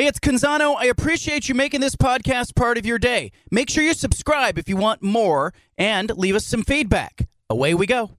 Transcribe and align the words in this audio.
Hey, 0.00 0.06
it's 0.06 0.18
Canzano. 0.18 0.76
I 0.78 0.86
appreciate 0.86 1.46
you 1.50 1.54
making 1.54 1.82
this 1.82 1.94
podcast 1.94 2.54
part 2.54 2.78
of 2.78 2.86
your 2.86 2.98
day. 2.98 3.32
Make 3.50 3.68
sure 3.68 3.84
you 3.84 3.92
subscribe 3.92 4.56
if 4.56 4.66
you 4.66 4.74
want 4.74 5.02
more 5.02 5.52
and 5.76 6.10
leave 6.16 6.34
us 6.34 6.46
some 6.46 6.62
feedback. 6.62 7.28
Away 7.50 7.74
we 7.74 7.84
go. 7.84 8.12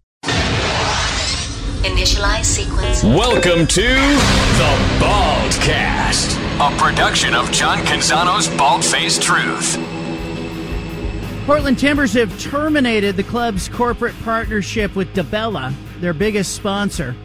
Initialize 1.82 2.46
sequence. 2.46 3.04
Welcome 3.04 3.66
to 3.66 3.82
the 3.82 4.78
Baldcast, 5.00 6.38
a 6.60 6.78
production 6.78 7.34
of 7.34 7.52
John 7.52 7.80
Canzano's 7.80 8.48
Bald 8.60 8.86
Faced 8.86 9.24
Truth. 9.24 9.80
Portland 11.48 11.80
Timbers 11.80 12.14
have 12.14 12.40
terminated 12.40 13.18
the 13.18 13.24
club's 13.24 13.68
corporate 13.68 14.14
partnership 14.22 14.96
with 14.96 15.12
DaBella, 15.16 15.74
their 16.00 16.14
biggest 16.14 16.54
sponsor. 16.54 17.16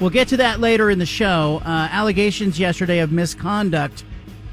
We'll 0.00 0.08
get 0.08 0.28
to 0.28 0.38
that 0.38 0.60
later 0.60 0.88
in 0.88 0.98
the 0.98 1.04
show. 1.04 1.60
Uh, 1.62 1.88
allegations 1.90 2.58
yesterday 2.58 3.00
of 3.00 3.12
misconduct 3.12 4.02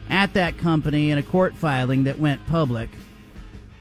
at 0.09 0.33
that 0.33 0.57
company 0.57 1.09
in 1.09 1.17
a 1.17 1.23
court 1.23 1.55
filing 1.55 2.03
that 2.03 2.19
went 2.19 2.45
public. 2.47 2.89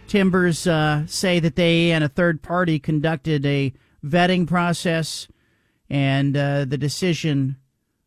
Timbers 0.07 0.69
uh, 0.69 1.05
say 1.09 1.41
that 1.41 1.57
they 1.57 1.91
and 1.91 2.05
a 2.05 2.09
third 2.09 2.41
party 2.41 2.79
conducted 2.79 3.45
a 3.45 3.73
vetting 4.05 4.47
process, 4.47 5.27
and 5.91 6.37
uh, 6.37 6.65
the 6.67 6.79
decision 6.79 7.57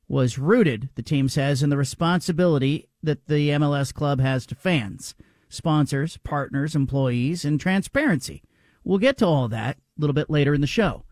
was 0.08 0.40
rooted, 0.40 0.88
the 0.96 1.04
team 1.04 1.28
says, 1.28 1.62
in 1.62 1.70
the 1.70 1.76
responsibility 1.76 2.88
that 3.04 3.28
the 3.28 3.50
MLS 3.50 3.94
club 3.94 4.22
has 4.22 4.46
to 4.46 4.56
fans, 4.56 5.16
sponsors, 5.50 6.16
partners, 6.24 6.78
employees, 6.78 7.44
and 7.44 7.60
transparency. 7.60 8.42
We'll 8.86 9.00
get 9.00 9.18
to 9.18 9.26
all 9.26 9.50
that 9.50 9.76
a 9.76 10.02
little 10.02 10.14
bit 10.14 10.30
later 10.30 10.54
in 10.54 10.62
the 10.62 10.68
show. 10.68 11.04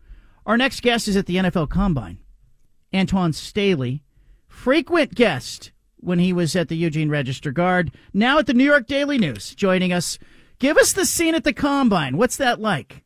Our 0.46 0.56
next 0.56 0.80
guest 0.80 1.08
is 1.08 1.16
at 1.16 1.26
the 1.26 1.36
NFL 1.36 1.68
Combine. 1.68 2.20
Antwan 2.92 3.34
Staley, 3.34 4.02
frequent 4.46 5.14
guest 5.14 5.72
when 5.96 6.18
he 6.18 6.32
was 6.32 6.54
at 6.56 6.68
the 6.68 6.76
Eugene 6.76 7.10
Register 7.10 7.50
Guard, 7.50 7.92
now 8.12 8.38
at 8.38 8.46
the 8.46 8.54
New 8.54 8.64
York 8.64 8.86
Daily 8.86 9.18
News, 9.18 9.54
joining 9.54 9.92
us. 9.92 10.18
Give 10.58 10.76
us 10.76 10.92
the 10.92 11.06
scene 11.06 11.34
at 11.34 11.44
the 11.44 11.52
Combine. 11.52 12.16
What's 12.16 12.36
that 12.36 12.60
like? 12.60 13.04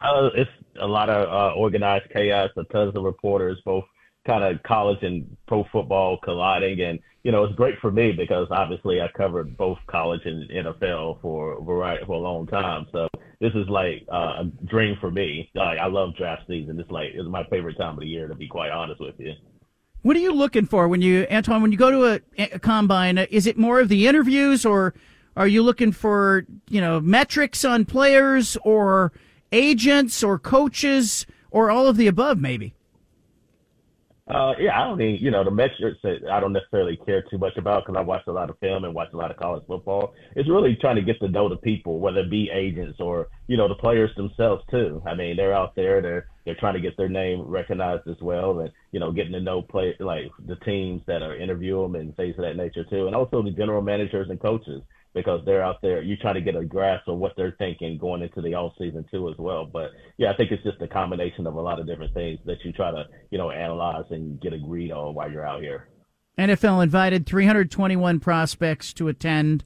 Uh, 0.00 0.30
it's 0.34 0.50
a 0.80 0.86
lot 0.86 1.10
of 1.10 1.28
uh, 1.28 1.54
organized 1.54 2.10
chaos, 2.12 2.50
a 2.56 2.64
tons 2.64 2.96
of 2.96 3.02
reporters, 3.02 3.58
both 3.64 3.84
kind 4.26 4.42
of 4.42 4.62
college 4.62 5.02
and 5.02 5.36
pro 5.46 5.64
football 5.72 6.18
colliding. 6.22 6.80
And, 6.80 6.98
you 7.24 7.30
know, 7.30 7.44
it's 7.44 7.54
great 7.54 7.78
for 7.80 7.90
me 7.90 8.12
because 8.12 8.48
obviously 8.50 9.00
I 9.00 9.08
covered 9.16 9.56
both 9.56 9.78
college 9.86 10.22
and 10.24 10.48
NFL 10.50 11.20
for 11.22 11.58
a 11.58 11.62
variety 11.62 12.04
for 12.04 12.16
a 12.16 12.18
long 12.18 12.46
time. 12.48 12.86
So 12.90 13.08
this 13.40 13.52
is 13.54 13.68
like 13.68 14.04
uh, 14.12 14.42
a 14.42 14.50
dream 14.66 14.96
for 15.00 15.10
me. 15.10 15.50
Like 15.54 15.78
I 15.78 15.86
love 15.86 16.16
draft 16.16 16.42
season. 16.48 16.80
It's 16.80 16.90
like 16.90 17.10
it's 17.14 17.28
my 17.28 17.44
favorite 17.44 17.78
time 17.78 17.94
of 17.94 18.00
the 18.00 18.06
year 18.06 18.26
to 18.26 18.34
be 18.34 18.48
quite 18.48 18.70
honest 18.70 19.00
with 19.00 19.14
you. 19.18 19.32
What 20.02 20.16
are 20.16 20.20
you 20.20 20.34
looking 20.34 20.66
for 20.66 20.88
when 20.88 21.00
you, 21.00 21.26
Antwan, 21.30 21.62
when 21.62 21.70
you 21.70 21.78
go 21.78 21.92
to 21.92 22.20
a, 22.36 22.54
a 22.54 22.58
combine? 22.58 23.18
Is 23.18 23.46
it 23.46 23.56
more 23.56 23.78
of 23.78 23.88
the 23.88 24.08
interviews 24.08 24.66
or 24.66 24.94
are 25.36 25.46
you 25.46 25.62
looking 25.62 25.92
for, 25.92 26.44
you 26.68 26.80
know, 26.80 27.00
metrics 27.00 27.64
on 27.64 27.84
players 27.84 28.56
or 28.64 29.12
agents 29.52 30.24
or 30.24 30.40
coaches 30.40 31.24
or 31.52 31.70
all 31.70 31.86
of 31.86 31.96
the 31.96 32.08
above 32.08 32.38
maybe? 32.38 32.74
Uh, 34.32 34.54
yeah, 34.58 34.80
I 34.80 34.84
don't 34.86 34.96
mean, 34.96 35.18
you 35.20 35.30
know, 35.30 35.44
the 35.44 35.50
metrics 35.50 35.98
that 36.02 36.20
I 36.30 36.40
don't 36.40 36.54
necessarily 36.54 36.96
care 37.04 37.22
too 37.30 37.36
much 37.36 37.58
about 37.58 37.84
because 37.84 37.98
I 37.98 38.02
watch 38.02 38.22
a 38.26 38.32
lot 38.32 38.48
of 38.48 38.58
film 38.60 38.84
and 38.84 38.94
watch 38.94 39.08
a 39.12 39.16
lot 39.16 39.30
of 39.30 39.36
college 39.36 39.62
football. 39.66 40.14
It's 40.34 40.48
really 40.48 40.74
trying 40.80 40.96
to 40.96 41.02
get 41.02 41.20
to 41.20 41.28
know 41.28 41.50
the 41.50 41.56
people, 41.56 41.98
whether 41.98 42.20
it 42.20 42.30
be 42.30 42.48
agents 42.50 42.98
or, 42.98 43.28
you 43.46 43.58
know, 43.58 43.68
the 43.68 43.74
players 43.74 44.10
themselves 44.16 44.64
too. 44.70 45.02
I 45.06 45.14
mean, 45.14 45.36
they're 45.36 45.52
out 45.52 45.76
there, 45.76 46.00
they're, 46.00 46.28
they're 46.46 46.56
trying 46.58 46.74
to 46.74 46.80
get 46.80 46.96
their 46.96 47.10
name 47.10 47.42
recognized 47.42 48.08
as 48.08 48.16
well 48.22 48.60
and, 48.60 48.72
you 48.90 49.00
know, 49.00 49.12
getting 49.12 49.32
to 49.32 49.40
know 49.40 49.60
play, 49.60 49.94
like 50.00 50.30
the 50.46 50.56
teams 50.56 51.02
that 51.06 51.22
are 51.22 51.36
interview 51.36 51.82
them 51.82 51.96
and 51.96 52.16
things 52.16 52.34
of 52.38 52.44
that 52.44 52.56
nature 52.56 52.84
too. 52.84 53.08
And 53.08 53.14
also 53.14 53.42
the 53.42 53.50
general 53.50 53.82
managers 53.82 54.30
and 54.30 54.40
coaches 54.40 54.80
because 55.14 55.40
they're 55.44 55.62
out 55.62 55.82
there. 55.82 56.02
You 56.02 56.16
try 56.16 56.32
to 56.32 56.40
get 56.40 56.56
a 56.56 56.64
grasp 56.64 57.08
of 57.08 57.18
what 57.18 57.32
they're 57.36 57.54
thinking 57.58 57.98
going 57.98 58.22
into 58.22 58.40
the 58.40 58.54
off 58.54 58.72
season 58.78 59.04
too 59.10 59.28
as 59.28 59.36
well. 59.38 59.66
But 59.66 59.90
yeah, 60.16 60.30
I 60.30 60.36
think 60.36 60.50
it's 60.50 60.62
just 60.62 60.80
a 60.80 60.88
combination 60.88 61.46
of 61.46 61.54
a 61.54 61.60
lot 61.60 61.80
of 61.80 61.86
different 61.86 62.14
things 62.14 62.38
that 62.46 62.64
you 62.64 62.72
try 62.72 62.90
to 62.90 63.04
you 63.30 63.38
know 63.38 63.50
analyze 63.50 64.06
and 64.10 64.40
get 64.40 64.52
a 64.52 64.58
read 64.66 64.92
on 64.92 65.14
while 65.14 65.30
you're 65.30 65.46
out 65.46 65.60
here. 65.60 65.88
NFL 66.38 66.82
invited 66.82 67.26
321 67.26 68.20
prospects 68.20 68.92
to 68.94 69.08
attend. 69.08 69.64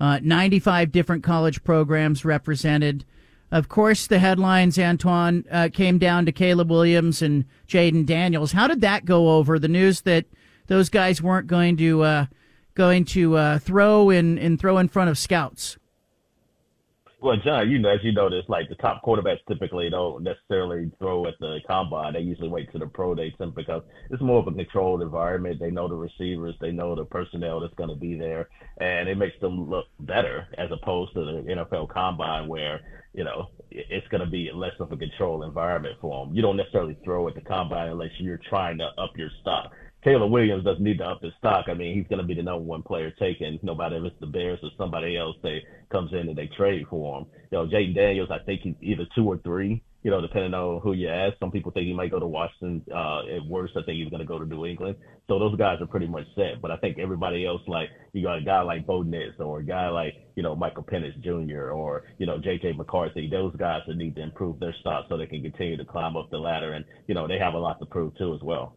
Uh, 0.00 0.20
95 0.22 0.92
different 0.92 1.24
college 1.24 1.64
programs 1.64 2.24
represented. 2.24 3.04
Of 3.50 3.68
course, 3.68 4.06
the 4.06 4.18
headlines, 4.18 4.76
Antwan, 4.76 5.44
uh, 5.50 5.70
came 5.72 5.98
down 5.98 6.26
to 6.26 6.32
Caleb 6.32 6.70
Williams 6.70 7.22
and 7.22 7.46
Jayden 7.66 8.04
Daniels. 8.04 8.52
How 8.52 8.66
did 8.66 8.80
that 8.82 9.06
go 9.06 9.36
over? 9.36 9.58
The 9.58 9.68
news 9.68 10.02
that 10.02 10.26
those 10.66 10.88
guys 10.88 11.22
weren't 11.22 11.46
going 11.46 11.76
to 11.78 12.02
uh, 12.02 12.26
going 12.78 13.04
to 13.04 13.36
uh, 13.36 13.58
throw 13.58 14.08
in 14.08 14.38
and 14.38 14.58
throw 14.58 14.78
in 14.78 14.88
front 14.88 15.10
of 15.10 15.18
scouts? 15.18 15.76
Well, 17.20 17.36
John, 17.44 17.68
you 17.68 17.80
know, 17.80 17.88
as 17.88 17.98
you 18.04 18.12
notice, 18.12 18.44
like 18.46 18.68
the 18.68 18.76
top 18.76 19.02
quarterbacks 19.02 19.44
typically 19.48 19.90
don't 19.90 20.22
necessarily 20.22 20.88
throw 21.00 21.26
at 21.26 21.34
the 21.40 21.58
combine. 21.66 22.12
They 22.12 22.20
usually 22.20 22.48
wait 22.48 22.70
to 22.70 22.78
the 22.78 22.86
pro 22.86 23.16
day 23.16 23.34
simply 23.36 23.64
because 23.64 23.82
it's 24.08 24.22
more 24.22 24.38
of 24.38 24.46
a 24.46 24.52
controlled 24.52 25.02
environment. 25.02 25.58
They 25.58 25.72
know 25.72 25.88
the 25.88 25.96
receivers, 25.96 26.54
they 26.60 26.70
know 26.70 26.94
the 26.94 27.04
personnel 27.04 27.58
that's 27.58 27.74
going 27.74 27.88
to 27.88 27.96
be 27.96 28.16
there, 28.16 28.48
and 28.80 29.08
it 29.08 29.18
makes 29.18 29.38
them 29.40 29.68
look 29.68 29.86
better 29.98 30.46
as 30.58 30.70
opposed 30.70 31.14
to 31.14 31.24
the 31.24 31.42
NFL 31.42 31.88
combine 31.88 32.46
where 32.46 32.80
you 33.12 33.24
know 33.24 33.48
it's 33.72 34.06
going 34.08 34.24
to 34.24 34.30
be 34.30 34.52
less 34.54 34.78
of 34.78 34.92
a 34.92 34.96
controlled 34.96 35.42
environment 35.42 35.96
for 36.00 36.24
them. 36.24 36.36
You 36.36 36.42
don't 36.42 36.56
necessarily 36.56 36.96
throw 37.04 37.26
at 37.26 37.34
the 37.34 37.40
combine 37.40 37.88
unless 37.88 38.12
you're 38.20 38.40
trying 38.48 38.78
to 38.78 38.90
up 38.96 39.16
your 39.16 39.30
stock. 39.40 39.72
Caleb 40.08 40.30
Williams 40.32 40.64
doesn't 40.64 40.82
need 40.82 40.96
to 40.98 41.04
up 41.04 41.22
his 41.22 41.34
stock. 41.36 41.66
I 41.68 41.74
mean, 41.74 41.94
he's 41.94 42.06
going 42.08 42.18
to 42.18 42.26
be 42.26 42.32
the 42.32 42.42
number 42.42 42.64
one 42.64 42.82
player 42.82 43.10
taken, 43.20 43.58
no 43.62 43.74
matter 43.74 43.98
if 43.98 44.04
it's 44.04 44.20
the 44.20 44.26
Bears 44.26 44.58
or 44.62 44.70
somebody 44.78 45.18
else 45.18 45.36
that 45.42 45.58
comes 45.92 46.10
in 46.12 46.30
and 46.30 46.38
they 46.38 46.48
trade 46.56 46.86
for 46.88 47.18
him. 47.18 47.26
You 47.52 47.58
know, 47.58 47.66
Jayden 47.66 47.94
Daniels, 47.94 48.30
I 48.30 48.38
think 48.38 48.62
he's 48.62 48.74
either 48.80 49.04
two 49.14 49.26
or 49.26 49.36
three, 49.44 49.82
you 50.02 50.10
know, 50.10 50.22
depending 50.22 50.54
on 50.54 50.80
who 50.80 50.94
you 50.94 51.10
ask. 51.10 51.34
Some 51.38 51.50
people 51.50 51.72
think 51.72 51.88
he 51.88 51.92
might 51.92 52.10
go 52.10 52.18
to 52.18 52.26
Washington. 52.26 52.82
Uh, 52.90 53.20
at 53.36 53.44
worst, 53.44 53.74
I 53.76 53.82
think 53.82 53.98
he's 53.98 54.08
going 54.08 54.20
to 54.20 54.26
go 54.26 54.38
to 54.38 54.46
New 54.46 54.64
England. 54.64 54.96
So 55.26 55.38
those 55.38 55.54
guys 55.56 55.76
are 55.82 55.86
pretty 55.86 56.06
much 56.06 56.24
set. 56.34 56.62
But 56.62 56.70
I 56.70 56.78
think 56.78 56.98
everybody 56.98 57.44
else, 57.44 57.60
like, 57.66 57.90
you 58.14 58.22
got 58.22 58.38
a 58.38 58.42
guy 58.42 58.62
like 58.62 58.86
Bo 58.86 59.02
Nix 59.02 59.34
or 59.38 59.58
a 59.58 59.62
guy 59.62 59.90
like, 59.90 60.14
you 60.36 60.42
know, 60.42 60.56
Michael 60.56 60.84
Penix 60.84 61.20
Jr. 61.22 61.68
or, 61.68 62.02
you 62.16 62.24
know, 62.24 62.38
J.J. 62.38 62.72
McCarthy, 62.72 63.28
those 63.28 63.54
guys 63.56 63.82
that 63.86 63.98
need 63.98 64.16
to 64.16 64.22
improve 64.22 64.58
their 64.58 64.74
stock 64.80 65.04
so 65.10 65.18
they 65.18 65.26
can 65.26 65.42
continue 65.42 65.76
to 65.76 65.84
climb 65.84 66.16
up 66.16 66.30
the 66.30 66.38
ladder. 66.38 66.72
And, 66.72 66.86
you 67.08 67.14
know, 67.14 67.28
they 67.28 67.38
have 67.38 67.52
a 67.52 67.58
lot 67.58 67.78
to 67.80 67.84
prove, 67.84 68.16
too, 68.16 68.32
as 68.32 68.40
well 68.42 68.72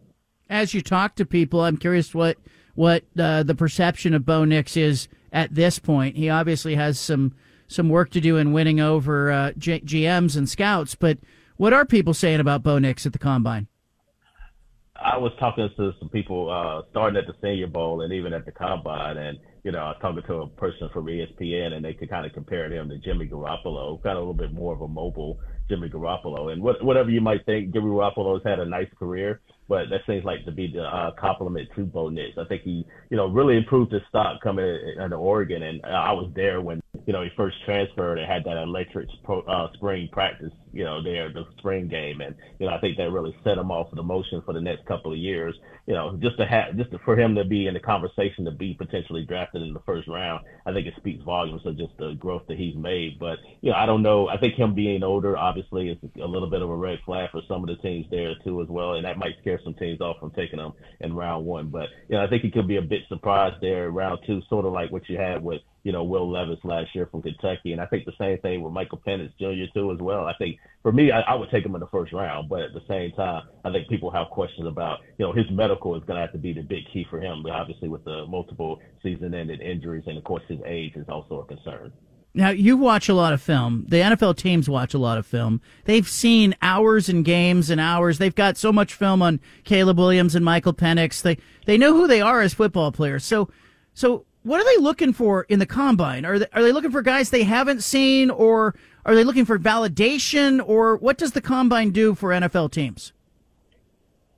as 0.51 0.73
you 0.73 0.81
talk 0.81 1.15
to 1.15 1.25
people, 1.25 1.61
I'm 1.61 1.77
curious 1.77 2.13
what 2.13 2.37
what 2.75 3.03
uh, 3.17 3.43
the 3.43 3.55
perception 3.55 4.13
of 4.13 4.25
Bo 4.25 4.45
Nix 4.45 4.77
is 4.77 5.07
at 5.33 5.55
this 5.55 5.79
point. 5.79 6.15
He 6.15 6.29
obviously 6.29 6.75
has 6.75 6.99
some 6.99 7.33
some 7.67 7.89
work 7.89 8.11
to 8.11 8.21
do 8.21 8.37
in 8.37 8.51
winning 8.51 8.81
over 8.81 9.31
uh, 9.31 9.51
G- 9.57 9.79
GMs 9.79 10.35
and 10.35 10.47
scouts, 10.47 10.93
but 10.93 11.17
what 11.55 11.73
are 11.73 11.85
people 11.85 12.13
saying 12.13 12.41
about 12.41 12.63
Bo 12.63 12.79
Nix 12.79 13.05
at 13.05 13.13
the 13.13 13.19
combine? 13.19 13.67
I 15.03 15.17
was 15.17 15.31
talking 15.39 15.69
to 15.77 15.93
some 15.99 16.09
people 16.09 16.51
uh, 16.51 16.87
starting 16.91 17.17
at 17.17 17.25
the 17.25 17.33
Senior 17.41 17.67
Bowl 17.67 18.01
and 18.01 18.13
even 18.13 18.33
at 18.33 18.45
the 18.45 18.51
combine, 18.51 19.17
and 19.17 19.39
you 19.63 19.71
know, 19.71 19.79
I 19.79 19.89
was 19.89 19.97
talking 20.01 20.21
to 20.21 20.33
a 20.41 20.47
person 20.47 20.89
from 20.91 21.05
ESPN, 21.05 21.73
and 21.73 21.85
they 21.85 21.93
could 21.93 22.09
kind 22.09 22.25
of 22.25 22.33
compare 22.33 22.71
him 22.71 22.89
to 22.89 22.97
Jimmy 22.97 23.27
Garoppolo, 23.27 24.01
kind 24.03 24.17
of 24.17 24.23
a 24.23 24.27
little 24.27 24.33
bit 24.33 24.53
more 24.53 24.73
of 24.73 24.81
a 24.81 24.87
mobile 24.87 25.39
Jimmy 25.69 25.87
Garoppolo. 25.89 26.51
And 26.51 26.61
what, 26.61 26.83
whatever 26.83 27.09
you 27.09 27.21
might 27.21 27.45
think, 27.45 27.71
Jimmy 27.73 27.87
Garoppolo's 27.87 28.43
had 28.43 28.59
a 28.59 28.65
nice 28.65 28.89
career, 28.97 29.39
but 29.71 29.89
that 29.89 30.01
seems 30.05 30.25
like 30.25 30.43
to 30.43 30.51
be 30.51 30.67
the 30.67 30.83
uh, 30.83 31.11
compliment 31.17 31.69
to 31.77 31.85
Bo 31.85 32.09
Nix. 32.09 32.37
I 32.37 32.43
think 32.43 32.63
he, 32.63 32.85
you 33.09 33.15
know, 33.15 33.27
really 33.27 33.55
improved 33.55 33.93
his 33.93 34.01
stock 34.09 34.41
coming 34.41 34.65
into 34.99 35.15
Oregon, 35.15 35.63
and 35.63 35.81
I 35.85 36.11
was 36.11 36.29
there 36.35 36.59
when 36.59 36.81
you 37.05 37.13
know 37.13 37.23
he 37.23 37.29
first 37.37 37.55
transferred 37.63 38.19
and 38.19 38.29
had 38.29 38.43
that 38.43 38.61
electric 38.61 39.07
pro, 39.23 39.39
uh, 39.43 39.71
spring 39.75 40.09
practice, 40.11 40.51
you 40.73 40.83
know, 40.83 41.01
there 41.01 41.31
the 41.31 41.45
spring 41.57 41.87
game, 41.87 42.19
and 42.19 42.35
you 42.59 42.67
know 42.67 42.73
I 42.73 42.81
think 42.81 42.97
that 42.97 43.11
really 43.11 43.33
set 43.45 43.57
him 43.57 43.71
off 43.71 43.87
the 43.93 44.03
motion 44.03 44.41
for 44.45 44.53
the 44.53 44.59
next 44.59 44.85
couple 44.87 45.13
of 45.13 45.17
years. 45.17 45.55
You 45.87 45.93
know, 45.93 46.17
just 46.21 46.37
to 46.37 46.45
have 46.45 46.75
just 46.75 46.91
to, 46.91 46.99
for 47.05 47.17
him 47.17 47.33
to 47.35 47.45
be 47.45 47.67
in 47.67 47.73
the 47.73 47.79
conversation 47.79 48.43
to 48.43 48.51
be 48.51 48.73
potentially 48.73 49.23
drafted 49.25 49.61
in 49.61 49.71
the 49.71 49.79
first 49.85 50.09
round, 50.09 50.43
I 50.65 50.73
think 50.73 50.85
it 50.85 50.95
speaks 50.97 51.23
volumes 51.23 51.61
of 51.65 51.77
just 51.77 51.97
the 51.97 52.15
growth 52.15 52.43
that 52.49 52.57
he's 52.57 52.75
made. 52.75 53.19
But 53.19 53.39
you 53.61 53.71
know, 53.71 53.77
I 53.77 53.85
don't 53.85 54.03
know. 54.03 54.27
I 54.27 54.37
think 54.37 54.55
him 54.55 54.75
being 54.75 55.01
older 55.01 55.37
obviously 55.37 55.91
is 55.91 55.97
a 56.21 56.27
little 56.27 56.49
bit 56.49 56.61
of 56.61 56.69
a 56.69 56.75
red 56.75 56.99
flag 57.05 57.31
for 57.31 57.41
some 57.47 57.63
of 57.63 57.69
the 57.69 57.81
teams 57.81 58.05
there 58.11 58.33
too 58.43 58.61
as 58.61 58.67
well, 58.67 58.95
and 58.95 59.05
that 59.05 59.17
might 59.17 59.35
scare 59.39 59.60
some 59.63 59.73
teams 59.75 60.01
off 60.01 60.17
from 60.19 60.31
taking 60.31 60.59
him 60.59 60.71
in 60.99 61.15
round 61.15 61.45
one. 61.45 61.69
But 61.69 61.89
you 62.07 62.17
know, 62.17 62.23
I 62.23 62.27
think 62.27 62.43
he 62.43 62.51
could 62.51 62.67
be 62.67 62.77
a 62.77 62.81
bit 62.81 63.03
surprised 63.09 63.57
there 63.61 63.87
in 63.87 63.93
round 63.93 64.19
two, 64.25 64.41
sort 64.49 64.65
of 64.65 64.73
like 64.73 64.91
what 64.91 65.09
you 65.09 65.17
had 65.17 65.41
with 65.43 65.61
you 65.83 65.91
know 65.91 66.03
Will 66.03 66.29
Levis 66.29 66.59
last 66.63 66.93
year 66.95 67.07
from 67.07 67.21
Kentucky, 67.21 67.71
and 67.71 67.81
I 67.81 67.85
think 67.87 68.05
the 68.05 68.13
same 68.19 68.37
thing 68.39 68.61
with 68.61 68.73
Michael 68.73 69.01
Penix 69.05 69.31
Jr. 69.39 69.71
too 69.73 69.91
as 69.91 69.99
well. 69.99 70.25
I 70.25 70.33
think 70.37 70.57
for 70.81 70.91
me, 70.91 71.11
I, 71.11 71.21
I 71.21 71.35
would 71.35 71.49
take 71.49 71.65
him 71.65 71.75
in 71.75 71.81
the 71.81 71.87
first 71.87 72.13
round, 72.13 72.49
but 72.49 72.61
at 72.61 72.73
the 72.73 72.81
same 72.87 73.11
time, 73.11 73.41
I 73.63 73.71
think 73.71 73.87
people 73.87 74.11
have 74.11 74.29
questions 74.29 74.67
about 74.67 74.99
you 75.17 75.25
know 75.25 75.33
his 75.33 75.49
medical 75.51 75.95
is 75.95 76.03
going 76.05 76.17
to 76.17 76.21
have 76.21 76.31
to 76.33 76.37
be 76.37 76.53
the 76.53 76.61
big 76.61 76.83
key 76.91 77.05
for 77.09 77.19
him. 77.19 77.45
Obviously, 77.45 77.87
with 77.89 78.03
the 78.03 78.25
multiple 78.27 78.77
season-ended 79.03 79.61
injuries 79.61 80.03
and 80.07 80.17
of 80.17 80.23
course 80.23 80.43
his 80.47 80.59
age 80.65 80.93
is 80.95 81.05
also 81.09 81.39
a 81.39 81.45
concern. 81.45 81.91
Now, 82.33 82.49
you 82.49 82.77
watch 82.77 83.09
a 83.09 83.13
lot 83.13 83.33
of 83.33 83.41
film. 83.41 83.85
The 83.89 83.97
NFL 83.97 84.37
teams 84.37 84.69
watch 84.69 84.93
a 84.93 84.97
lot 84.97 85.17
of 85.17 85.25
film. 85.25 85.59
They've 85.83 86.07
seen 86.07 86.55
hours 86.61 87.09
and 87.09 87.25
games 87.25 87.69
and 87.69 87.81
hours. 87.81 88.19
They've 88.19 88.33
got 88.33 88.57
so 88.57 88.71
much 88.71 88.93
film 88.93 89.21
on 89.21 89.41
Caleb 89.65 89.97
Williams 89.97 90.33
and 90.33 90.45
Michael 90.45 90.73
Penix. 90.73 91.21
They 91.21 91.37
they 91.65 91.77
know 91.77 91.93
who 91.93 92.07
they 92.07 92.21
are 92.21 92.41
as 92.41 92.53
football 92.53 92.91
players. 92.91 93.25
So 93.25 93.49
so 93.93 94.25
what 94.43 94.61
are 94.61 94.65
they 94.65 94.81
looking 94.81 95.11
for 95.11 95.43
in 95.43 95.59
the 95.59 95.65
combine? 95.65 96.25
Are 96.25 96.39
they, 96.39 96.47
are 96.53 96.63
they 96.63 96.71
looking 96.71 96.91
for 96.91 97.01
guys 97.01 97.29
they 97.29 97.43
haven't 97.43 97.83
seen 97.83 98.29
or 98.29 98.75
are 99.05 99.13
they 99.13 99.25
looking 99.25 99.45
for 99.45 99.59
validation 99.59 100.65
or 100.65 100.95
what 100.97 101.17
does 101.17 101.33
the 101.33 101.41
combine 101.41 101.91
do 101.91 102.15
for 102.15 102.29
NFL 102.29 102.71
teams? 102.71 103.11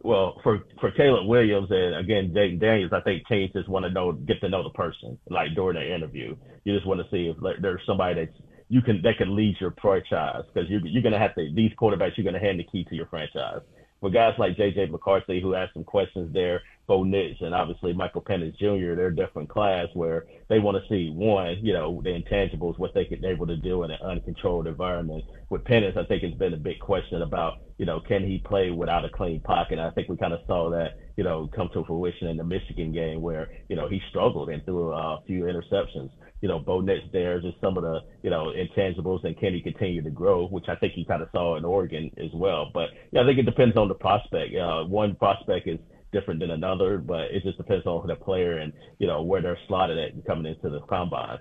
well, 0.04 0.39
for 0.44 0.66
for 0.80 0.92
Caleb 0.92 1.28
Williams 1.28 1.69
and 1.72 1.96
again 1.96 2.34
Jayden 2.36 2.60
Daniels, 2.60 2.92
I 2.94 3.00
think 3.01 3.25
teams 3.28 3.51
just 3.54 3.69
want 3.69 3.86
to 3.86 3.92
know, 3.92 4.12
get 4.12 4.42
to 4.42 4.50
know 4.50 4.62
the 4.62 4.69
person, 4.69 5.18
like 5.30 5.56
during 5.56 5.75
the 5.75 5.96
interview. 5.96 6.36
You 6.63 6.74
just 6.74 6.88
want 6.88 7.01
to 7.01 7.07
see 7.12 7.27
if 7.27 7.38
there's 7.62 7.81
somebody 7.86 8.25
that's 8.25 8.38
you 8.69 8.81
can 8.81 9.01
that 9.04 9.18
can 9.18 9.36
lead 9.36 9.56
your 9.60 9.74
franchise 9.81 10.44
because 10.54 10.69
you 10.69 10.80
you're 10.83 11.04
gonna 11.04 11.19
have 11.19 11.36
to 11.36 11.50
these 11.54 11.71
quarterbacks 11.80 12.18
you're 12.18 12.25
gonna 12.25 12.39
hand 12.39 12.60
the 12.60 12.63
key 12.63 12.86
to 12.86 12.95
your 12.95 13.07
franchise. 13.07 13.62
For 14.01 14.10
guys 14.10 14.33
like 14.38 14.57
J.J. 14.57 14.88
McCarthy 14.88 15.42
who 15.42 15.56
asked 15.56 15.74
some 15.74 15.83
questions 15.83 16.33
there, 16.33 16.62
Bo 16.88 17.04
Nix 17.04 17.38
and 17.42 17.54
obviously 17.56 17.94
Michael 17.94 18.22
Penix 18.22 18.58
Jr. 18.58 18.96
They're 18.96 19.08
a 19.08 19.16
different 19.16 19.50
class 19.50 19.88
where 19.94 20.26
they 20.50 20.60
want 20.60 20.78
to 20.78 20.90
see 20.90 21.10
one, 21.10 21.58
you 21.62 21.74
know, 21.74 22.02
the 22.04 22.10
intangibles, 22.10 22.78
what 22.78 22.94
they 22.94 23.06
can 23.06 23.24
able 23.24 23.48
to 23.48 23.56
do 23.56 23.84
in 23.84 23.92
an 23.92 24.00
uncontrolled 24.04 24.68
environment. 24.68 25.24
With 25.50 25.64
Penix, 25.64 25.98
I 25.98 26.06
think 26.06 26.24
it's 26.24 26.38
been 26.38 26.54
a 26.54 26.58
big 26.58 26.80
question 26.80 27.22
about, 27.22 27.54
you 27.78 27.86
know, 27.86 28.02
can 28.02 28.24
he 28.24 28.40
play 28.46 28.70
without 28.70 29.06
a 29.06 29.10
clean 29.10 29.40
pocket? 29.42 29.80
I 29.80 29.92
think 29.92 30.10
we 30.10 30.18
kind 30.18 30.34
of 30.34 30.42
saw 30.46 30.70
that, 30.72 30.92
you 31.16 31.24
know, 31.24 31.50
come 31.56 31.70
to 31.74 31.86
fruition 31.86 32.28
in 32.28 32.38
the 32.38 32.44
Michigan 32.44 32.92
game 32.92 33.22
where, 33.22 33.48
you 33.70 33.76
know, 33.76 33.88
he 33.88 34.02
struggled 34.10 34.50
and 34.50 34.64
threw 34.66 34.92
a 34.92 35.20
few 35.26 35.44
interceptions. 35.44 36.10
You 36.42 36.50
know, 36.50 36.60
Bo 36.60 36.82
Nix 36.82 37.00
there, 37.14 37.40
just 37.40 37.62
some 37.62 37.78
of 37.78 37.84
the, 37.84 38.02
you 38.22 38.30
know, 38.30 38.52
intangibles, 38.52 39.24
and 39.24 39.38
can 39.40 39.54
he 39.54 39.62
continue 39.62 40.02
to 40.04 40.10
grow, 40.10 40.48
which 40.48 40.66
I 40.68 40.76
think 40.76 40.94
he 40.94 41.06
kind 41.06 41.22
of 41.22 41.30
saw 41.32 41.56
in 41.56 41.64
Oregon 41.64 42.12
as 42.18 42.32
well. 42.34 42.70
But 42.74 42.90
yeah, 43.12 43.22
I 43.22 43.26
think 43.26 43.40
it 43.40 43.46
depends 43.46 43.78
on 43.78 43.88
the 43.88 43.94
prospect. 43.94 44.54
Uh, 44.54 44.84
one 44.84 45.16
prospect 45.16 45.68
is 45.68 45.80
different 46.13 46.39
than 46.39 46.51
another, 46.51 46.98
but 46.98 47.31
it 47.31 47.44
just 47.44 47.57
depends 47.57 47.86
on 47.86 48.07
the 48.07 48.15
player 48.15 48.60
and 48.60 48.71
you 49.00 49.07
know 49.07 49.21
where 49.21 49.42
they're 49.42 49.57
slotted 49.68 49.98
at 49.98 50.25
coming 50.25 50.45
into 50.45 50.69
the 50.69 50.80
combine. 50.88 51.39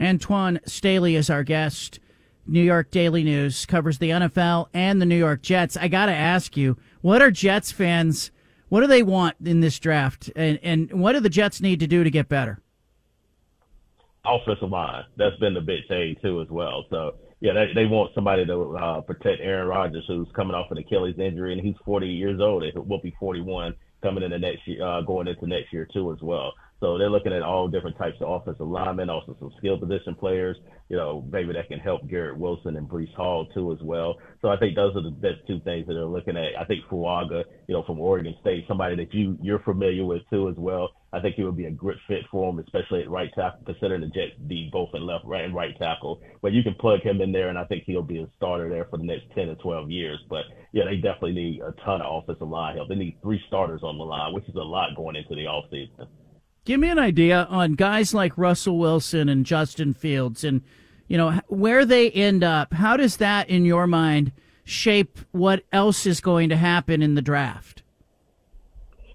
Antwan 0.00 0.66
Staley 0.66 1.16
is 1.16 1.28
our 1.28 1.44
guest. 1.44 2.00
New 2.46 2.62
York 2.62 2.90
Daily 2.90 3.24
News 3.24 3.64
covers 3.66 3.98
the 3.98 4.10
NFL 4.10 4.68
and 4.74 5.00
the 5.00 5.06
New 5.06 5.16
York 5.16 5.42
Jets. 5.42 5.76
I 5.76 5.88
got 5.88 6.06
to 6.06 6.12
ask 6.12 6.56
you, 6.56 6.76
what 7.00 7.22
are 7.22 7.30
Jets 7.30 7.72
fans? 7.72 8.30
What 8.68 8.80
do 8.80 8.86
they 8.86 9.02
want 9.02 9.36
in 9.44 9.60
this 9.60 9.78
draft, 9.78 10.30
and 10.34 10.58
and 10.62 10.92
what 10.92 11.12
do 11.12 11.20
the 11.20 11.28
Jets 11.28 11.60
need 11.60 11.80
to 11.80 11.86
do 11.86 12.04
to 12.04 12.10
get 12.10 12.28
better? 12.28 12.60
Offensive 14.24 14.70
line. 14.70 15.04
That's 15.16 15.36
been 15.36 15.54
the 15.54 15.60
big 15.60 15.86
thing 15.86 16.16
too, 16.22 16.40
as 16.40 16.48
well. 16.48 16.86
So 16.90 17.16
yeah, 17.44 17.52
they, 17.52 17.74
they 17.74 17.86
want 17.86 18.10
somebody 18.14 18.46
to 18.46 18.76
uh, 18.78 19.00
protect 19.02 19.42
Aaron 19.42 19.68
Rodgers, 19.68 20.04
who's 20.08 20.28
coming 20.34 20.54
off 20.54 20.70
an 20.70 20.78
Achilles 20.78 21.18
injury, 21.18 21.52
and 21.52 21.60
he's 21.60 21.76
40 21.84 22.06
years 22.06 22.40
old. 22.40 22.62
It 22.62 22.74
will 22.74 23.02
be 23.02 23.14
41 23.20 23.74
coming 24.04 24.22
into 24.22 24.38
next 24.38 24.68
year, 24.68 24.86
uh, 24.86 25.00
going 25.00 25.26
into 25.26 25.46
next 25.46 25.72
year 25.72 25.88
too 25.92 26.12
as 26.12 26.18
well. 26.20 26.52
So 26.84 26.98
they're 26.98 27.08
looking 27.08 27.32
at 27.32 27.40
all 27.40 27.66
different 27.66 27.96
types 27.96 28.18
of 28.20 28.28
offensive 28.28 28.68
linemen, 28.68 29.08
also 29.08 29.34
some 29.40 29.50
skill 29.56 29.78
position 29.78 30.14
players, 30.14 30.54
you 30.90 30.98
know, 30.98 31.26
maybe 31.32 31.54
that 31.54 31.68
can 31.68 31.78
help 31.78 32.06
Garrett 32.10 32.36
Wilson 32.36 32.76
and 32.76 32.86
Breece 32.86 33.14
Hall 33.14 33.46
too 33.54 33.72
as 33.72 33.78
well. 33.80 34.16
So 34.42 34.48
I 34.50 34.58
think 34.58 34.76
those 34.76 34.94
are 34.94 35.02
the 35.02 35.10
best 35.10 35.38
two 35.46 35.60
things 35.60 35.86
that 35.86 35.94
they're 35.94 36.04
looking 36.04 36.36
at. 36.36 36.60
I 36.60 36.64
think 36.66 36.84
Fuaga, 36.90 37.44
you 37.68 37.74
know, 37.74 37.84
from 37.84 37.98
Oregon 37.98 38.34
State, 38.42 38.66
somebody 38.68 38.96
that 38.96 39.14
you 39.14 39.38
you're 39.40 39.60
familiar 39.60 40.04
with 40.04 40.20
too 40.28 40.50
as 40.50 40.56
well. 40.58 40.90
I 41.14 41.20
think 41.20 41.36
he 41.36 41.42
would 41.44 41.56
be 41.56 41.64
a 41.64 41.70
great 41.70 41.96
fit 42.06 42.24
for 42.30 42.50
him, 42.50 42.58
especially 42.58 43.00
at 43.00 43.08
right 43.08 43.30
tackle, 43.34 43.60
considering 43.64 44.02
the 44.02 44.08
Jets 44.08 44.36
be 44.46 44.68
both 44.70 44.90
in 44.92 45.06
left 45.06 45.24
right 45.24 45.44
and 45.44 45.54
right 45.54 45.74
tackle. 45.78 46.20
But 46.42 46.52
you 46.52 46.62
can 46.62 46.74
plug 46.74 47.00
him 47.00 47.22
in 47.22 47.32
there, 47.32 47.48
and 47.48 47.56
I 47.56 47.64
think 47.64 47.84
he'll 47.86 48.02
be 48.02 48.18
a 48.18 48.28
starter 48.36 48.68
there 48.68 48.84
for 48.90 48.98
the 48.98 49.04
next 49.04 49.24
ten 49.34 49.46
to 49.46 49.54
twelve 49.54 49.90
years. 49.90 50.18
But 50.28 50.44
yeah, 50.72 50.84
they 50.84 50.96
definitely 50.96 51.32
need 51.32 51.62
a 51.62 51.72
ton 51.82 52.02
of 52.02 52.24
offensive 52.24 52.48
line 52.48 52.76
help. 52.76 52.90
They 52.90 52.94
need 52.94 53.16
three 53.22 53.40
starters 53.46 53.82
on 53.82 53.96
the 53.96 54.04
line, 54.04 54.34
which 54.34 54.46
is 54.50 54.54
a 54.56 54.58
lot 54.58 54.94
going 54.94 55.16
into 55.16 55.34
the 55.34 55.44
offseason. 55.44 56.08
Give 56.64 56.80
me 56.80 56.88
an 56.88 56.98
idea 56.98 57.46
on 57.50 57.74
guys 57.74 58.14
like 58.14 58.38
Russell 58.38 58.78
Wilson 58.78 59.28
and 59.28 59.44
Justin 59.44 59.92
Fields 59.92 60.44
and 60.44 60.62
you 61.08 61.18
know 61.18 61.40
where 61.48 61.84
they 61.84 62.10
end 62.10 62.42
up. 62.42 62.72
How 62.72 62.96
does 62.96 63.18
that 63.18 63.50
in 63.50 63.66
your 63.66 63.86
mind 63.86 64.32
shape 64.64 65.18
what 65.32 65.62
else 65.72 66.06
is 66.06 66.20
going 66.20 66.48
to 66.48 66.56
happen 66.56 67.02
in 67.02 67.14
the 67.14 67.22
draft? 67.22 67.83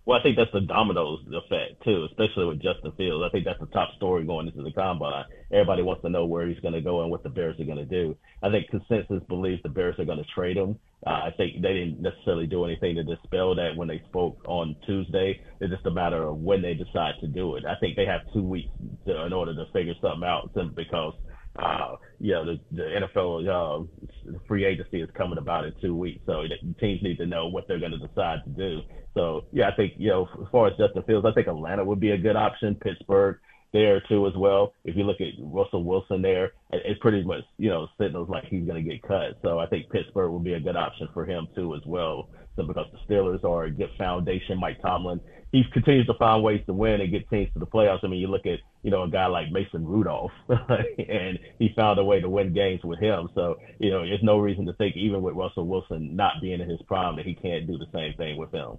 Well, 0.09 0.17
I 0.17 0.23
think 0.23 0.37
that's 0.37 0.51
the 0.51 0.61
dominoes 0.61 1.19
effect 1.27 1.83
too, 1.83 2.07
especially 2.09 2.45
with 2.45 2.63
Justin 2.63 2.91
Fields. 2.97 3.23
I 3.23 3.29
think 3.29 3.45
that's 3.45 3.59
the 3.59 3.67
top 3.67 3.93
story 3.95 4.25
going 4.25 4.47
into 4.47 4.63
the 4.63 4.71
combine. 4.71 5.25
Everybody 5.51 5.83
wants 5.83 6.01
to 6.01 6.09
know 6.09 6.25
where 6.25 6.47
he's 6.47 6.59
going 6.61 6.73
to 6.73 6.81
go 6.81 7.03
and 7.03 7.11
what 7.11 7.21
the 7.21 7.29
Bears 7.29 7.59
are 7.59 7.65
going 7.65 7.77
to 7.77 7.85
do. 7.85 8.17
I 8.41 8.49
think 8.49 8.69
consensus 8.69 9.21
believes 9.27 9.61
the 9.61 9.69
Bears 9.69 9.99
are 9.99 10.05
going 10.05 10.17
to 10.17 10.25
trade 10.33 10.57
him. 10.57 10.79
Uh, 11.05 11.11
I 11.11 11.29
think 11.37 11.61
they 11.61 11.73
didn't 11.73 12.01
necessarily 12.01 12.47
do 12.47 12.65
anything 12.65 12.95
to 12.95 13.03
dispel 13.03 13.53
that 13.53 13.75
when 13.75 13.87
they 13.87 14.01
spoke 14.09 14.41
on 14.47 14.75
Tuesday. 14.87 15.39
It's 15.61 15.71
just 15.71 15.85
a 15.85 15.91
matter 15.91 16.23
of 16.23 16.37
when 16.37 16.63
they 16.63 16.73
decide 16.73 17.13
to 17.21 17.27
do 17.27 17.55
it. 17.57 17.65
I 17.65 17.75
think 17.75 17.95
they 17.95 18.07
have 18.07 18.21
two 18.33 18.41
weeks 18.41 18.71
to, 19.05 19.25
in 19.27 19.31
order 19.31 19.53
to 19.53 19.71
figure 19.73 19.93
something 20.01 20.27
out, 20.27 20.49
because 20.75 21.13
uh, 21.61 21.95
you 22.19 22.33
know, 22.33 22.45
the, 22.45 22.59
the 22.71 22.83
NFL 22.83 23.47
uh, 23.47 24.33
free 24.47 24.65
agency 24.65 25.01
is 25.01 25.09
coming 25.15 25.37
about 25.37 25.65
in 25.65 25.73
two 25.81 25.95
weeks, 25.95 26.21
so 26.25 26.43
teams 26.79 27.01
need 27.01 27.17
to 27.17 27.25
know 27.25 27.47
what 27.47 27.67
they're 27.67 27.79
going 27.79 27.91
to 27.91 27.97
decide 27.97 28.43
to 28.43 28.49
do. 28.49 28.81
So, 29.13 29.45
yeah, 29.51 29.69
I 29.69 29.75
think, 29.75 29.93
you 29.97 30.09
know, 30.09 30.27
as 30.41 30.47
far 30.51 30.67
as 30.67 30.77
Justin 30.77 31.03
Fields, 31.03 31.25
I 31.25 31.33
think 31.33 31.47
Atlanta 31.47 31.83
would 31.83 31.99
be 31.99 32.11
a 32.11 32.17
good 32.17 32.35
option. 32.35 32.75
Pittsburgh 32.75 33.37
there 33.73 34.01
too 34.09 34.25
as 34.27 34.33
well. 34.35 34.73
If 34.83 34.95
you 34.95 35.03
look 35.03 35.21
at 35.21 35.33
Russell 35.39 35.83
Wilson 35.83 36.21
there, 36.21 36.53
it's 36.71 36.99
pretty 36.99 37.23
much, 37.23 37.43
you 37.57 37.69
know, 37.69 37.87
signals 37.99 38.29
like 38.29 38.45
he's 38.45 38.65
going 38.65 38.83
to 38.83 38.89
get 38.89 39.01
cut. 39.03 39.37
So 39.41 39.59
I 39.59 39.67
think 39.67 39.89
Pittsburgh 39.89 40.31
will 40.31 40.39
be 40.39 40.53
a 40.53 40.59
good 40.59 40.75
option 40.75 41.07
for 41.13 41.25
him 41.25 41.47
too 41.55 41.75
as 41.75 41.81
well. 41.85 42.29
So 42.55 42.63
because 42.63 42.87
the 42.91 43.13
Steelers 43.13 43.43
are 43.43 43.65
a 43.65 43.71
good 43.71 43.91
foundation, 43.97 44.59
Mike 44.59 44.81
Tomlin 44.81 45.21
he 45.51 45.63
continues 45.73 46.05
to 46.05 46.13
find 46.13 46.43
ways 46.43 46.61
to 46.67 46.73
win 46.73 47.01
and 47.01 47.11
get 47.11 47.29
teams 47.29 47.51
to 47.53 47.59
the 47.59 47.65
playoffs. 47.65 48.03
I 48.03 48.07
mean, 48.07 48.19
you 48.19 48.27
look 48.27 48.45
at 48.45 48.59
you 48.83 48.91
know 48.91 49.03
a 49.03 49.09
guy 49.09 49.25
like 49.25 49.51
Mason 49.51 49.85
Rudolph, 49.85 50.31
and 50.49 51.39
he 51.57 51.73
found 51.75 51.99
a 51.99 52.03
way 52.03 52.21
to 52.21 52.29
win 52.29 52.53
games 52.53 52.83
with 52.83 52.99
him. 52.99 53.29
So 53.33 53.59
you 53.79 53.89
know, 53.89 54.05
there's 54.05 54.23
no 54.23 54.37
reason 54.37 54.65
to 54.67 54.73
think 54.73 54.95
even 54.95 55.21
with 55.21 55.35
Russell 55.35 55.65
Wilson 55.65 56.15
not 56.15 56.33
being 56.41 56.61
in 56.61 56.69
his 56.69 56.81
prime 56.83 57.15
that 57.15 57.25
he 57.25 57.33
can't 57.33 57.67
do 57.67 57.77
the 57.77 57.87
same 57.93 58.13
thing 58.15 58.37
with 58.37 58.51
him. 58.51 58.77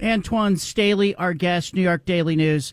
Antwan 0.00 0.58
Staley, 0.58 1.14
our 1.14 1.34
guest, 1.34 1.74
New 1.74 1.82
York 1.82 2.04
Daily 2.04 2.36
News. 2.36 2.72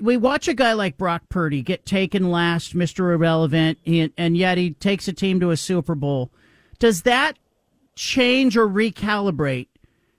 We 0.00 0.16
watch 0.16 0.46
a 0.46 0.54
guy 0.54 0.74
like 0.74 0.98
Brock 0.98 1.22
Purdy 1.28 1.62
get 1.62 1.86
taken 1.86 2.30
last, 2.30 2.74
Mr. 2.74 3.14
Irrelevant, 3.14 3.78
and 3.86 4.36
yet 4.36 4.58
he 4.58 4.72
takes 4.72 5.08
a 5.08 5.12
team 5.12 5.40
to 5.40 5.50
a 5.50 5.56
Super 5.56 5.94
Bowl. 5.94 6.30
Does 6.78 7.02
that 7.02 7.38
change 7.94 8.56
or 8.56 8.68
recalibrate 8.68 9.68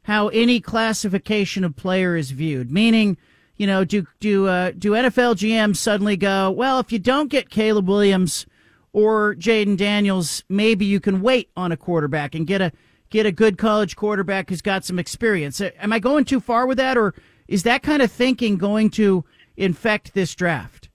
how 0.08 0.30
any 0.30 0.62
classification 0.62 1.66
of 1.66 1.76
player 1.76 2.16
is 2.16 2.32
viewed. 2.32 2.72
Meaning, 2.72 3.18
you 3.58 3.68
know, 3.68 3.84
do 3.84 4.08
do 4.22 4.48
uh, 4.48 4.72
do 4.72 4.92
NFL 4.92 5.36
GMs 5.36 5.76
suddenly 5.76 6.16
go, 6.16 6.50
well, 6.50 6.80
if 6.80 6.94
you 6.94 6.98
don't 6.98 7.30
get 7.30 7.50
Caleb 7.50 7.90
Williams 7.90 8.46
or 8.94 9.36
Jayden 9.36 9.76
Daniels, 9.76 10.46
maybe 10.48 10.86
you 10.86 11.02
can 11.02 11.22
wait 11.22 11.50
on 11.58 11.74
a 11.74 11.78
quarterback 11.78 12.36
and 12.36 12.48
get 12.48 12.62
a 12.62 12.72
get 13.10 13.26
a 13.26 13.34
good 13.34 13.58
college 13.58 13.98
quarterback 13.98 14.50
who's 14.50 14.62
got 14.62 14.86
some 14.86 14.98
experience. 14.98 15.60
Uh, 15.60 15.72
am 15.78 15.92
I 15.92 16.00
going 16.00 16.24
too 16.24 16.40
far 16.40 16.66
with 16.66 16.78
that, 16.78 16.98
or 16.98 17.14
is 17.50 17.64
that 17.64 17.84
kind 17.84 18.02
of 18.02 18.10
thinking 18.10 18.56
going 18.56 18.90
to 18.92 19.26
infect 19.58 20.14
this 20.14 20.34
draft? 20.36 20.88